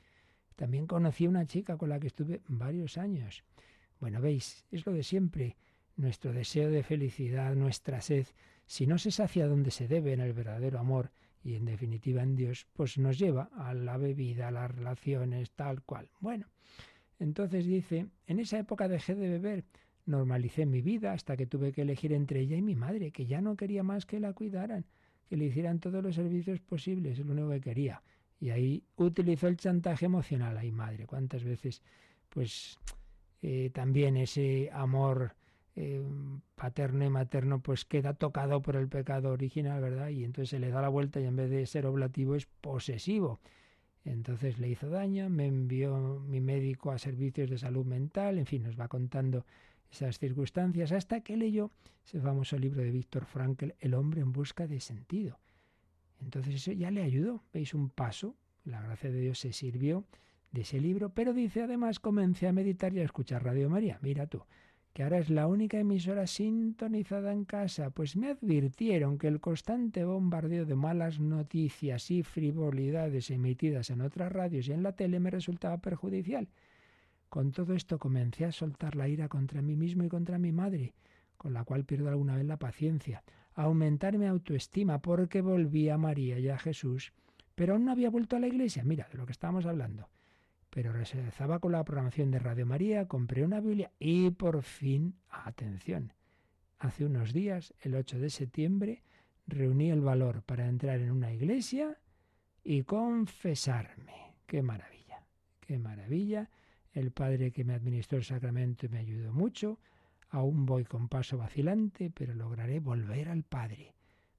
[0.55, 3.43] También conocí a una chica con la que estuve varios años.
[3.99, 5.57] Bueno, veis, es lo de siempre.
[5.97, 8.27] Nuestro deseo de felicidad, nuestra sed,
[8.65, 11.11] si no se sacia donde se debe en el verdadero amor
[11.43, 15.83] y en definitiva en Dios, pues nos lleva a la bebida, a las relaciones, tal
[15.83, 16.09] cual.
[16.19, 16.47] Bueno,
[17.19, 19.63] entonces dice, en esa época dejé de beber,
[20.05, 23.41] normalicé mi vida hasta que tuve que elegir entre ella y mi madre, que ya
[23.41, 24.85] no quería más que la cuidaran,
[25.29, 28.01] que le hicieran todos los servicios posibles, es lo único que quería.
[28.39, 30.57] Y ahí utilizó el chantaje emocional.
[30.57, 31.81] Ay, madre, cuántas veces,
[32.29, 32.77] pues
[33.41, 35.36] eh, también ese amor
[35.75, 36.01] eh,
[36.55, 40.09] paterno y materno pues queda tocado por el pecado original, ¿verdad?
[40.09, 43.39] Y entonces se le da la vuelta y en vez de ser oblativo es posesivo.
[44.05, 48.63] Entonces le hizo daño, me envió mi médico a servicios de salud mental, en fin,
[48.63, 49.45] nos va contando
[49.91, 51.71] esas circunstancias hasta que leyó
[52.05, 55.39] ese famoso libro de Víctor Frankl, El hombre en busca de sentido.
[56.22, 60.05] Entonces eso ya le ayudó, veis un paso, la gracia de Dios se sirvió
[60.51, 64.26] de ese libro, pero dice además comencé a meditar y a escuchar Radio María, mira
[64.28, 64.43] tú,
[64.93, 70.05] que ahora es la única emisora sintonizada en casa, pues me advirtieron que el constante
[70.05, 75.32] bombardeo de malas noticias y frivolidades emitidas en otras radios y en la tele me
[75.32, 76.47] resultaba perjudicial.
[77.28, 80.93] Con todo esto comencé a soltar la ira contra mí mismo y contra mi madre,
[81.36, 83.22] con la cual pierdo alguna vez la paciencia,
[83.55, 87.13] aumentar mi autoestima porque volví a María y a Jesús,
[87.55, 90.09] pero aún no había vuelto a la iglesia, mira, de lo que estábamos hablando
[90.75, 96.11] pero rezaba con la programación de Radio María, compré una Biblia y por fin, atención,
[96.79, 99.01] hace unos días, el 8 de septiembre,
[99.47, 101.97] reuní el valor para entrar en una iglesia
[102.61, 104.35] y confesarme.
[104.45, 105.25] ¡Qué maravilla!
[105.61, 106.49] ¡Qué maravilla!
[106.91, 109.79] El Padre que me administró el sacramento me ayudó mucho.
[110.30, 113.93] Aún voy con paso vacilante, pero lograré volver al Padre.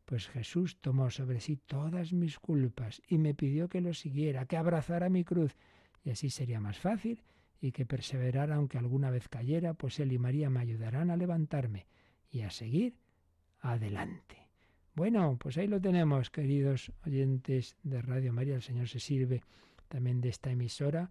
[0.04, 4.56] Pues Jesús tomó sobre sí todas mis culpas y me pidió que lo siguiera, que
[4.56, 5.56] abrazara mi cruz
[6.04, 7.22] y así sería más fácil
[7.60, 11.86] y que perseverara aunque alguna vez cayera, pues él y María me ayudarán a levantarme
[12.30, 12.94] y a seguir
[13.60, 14.46] adelante.
[14.94, 18.54] Bueno, pues ahí lo tenemos, queridos oyentes de Radio María.
[18.54, 19.42] El Señor se sirve
[19.88, 21.10] también de esta emisora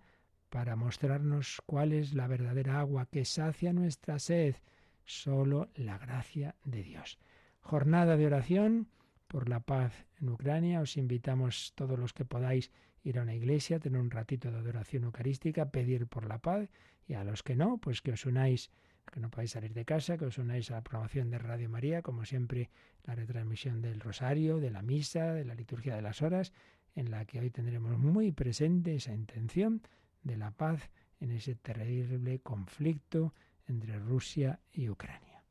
[0.49, 4.55] para mostrarnos cuál es la verdadera agua que sacia nuestra sed,
[5.03, 7.19] solo la gracia de Dios.
[7.59, 8.87] Jornada de oración
[9.27, 10.81] por la paz en Ucrania.
[10.81, 12.71] Os invitamos todos los que podáis
[13.03, 16.69] ir a una iglesia, tener un ratito de adoración eucarística, pedir por la paz
[17.07, 18.71] y a los que no, pues que os unáis,
[19.11, 22.01] que no podáis salir de casa, que os unáis a la programación de Radio María,
[22.01, 22.69] como siempre
[23.03, 26.53] la retransmisión del rosario, de la misa, de la liturgia de las horas,
[26.95, 29.81] en la que hoy tendremos muy presente esa intención
[30.25, 30.89] de la paz
[31.21, 33.33] en ese terrible conflicto
[33.67, 35.43] entre Rusia y Ucrania.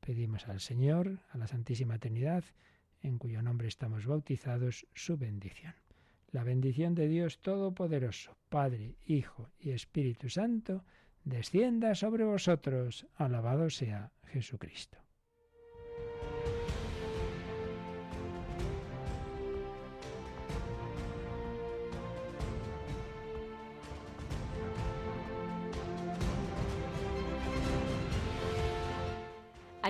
[0.00, 2.44] Pedimos al Señor, a la Santísima Trinidad,
[3.02, 5.74] en cuyo nombre estamos bautizados, su bendición.
[6.30, 10.84] La bendición de Dios Todopoderoso, Padre, Hijo y Espíritu Santo,
[11.24, 13.06] descienda sobre vosotros.
[13.16, 15.01] Alabado sea Jesucristo.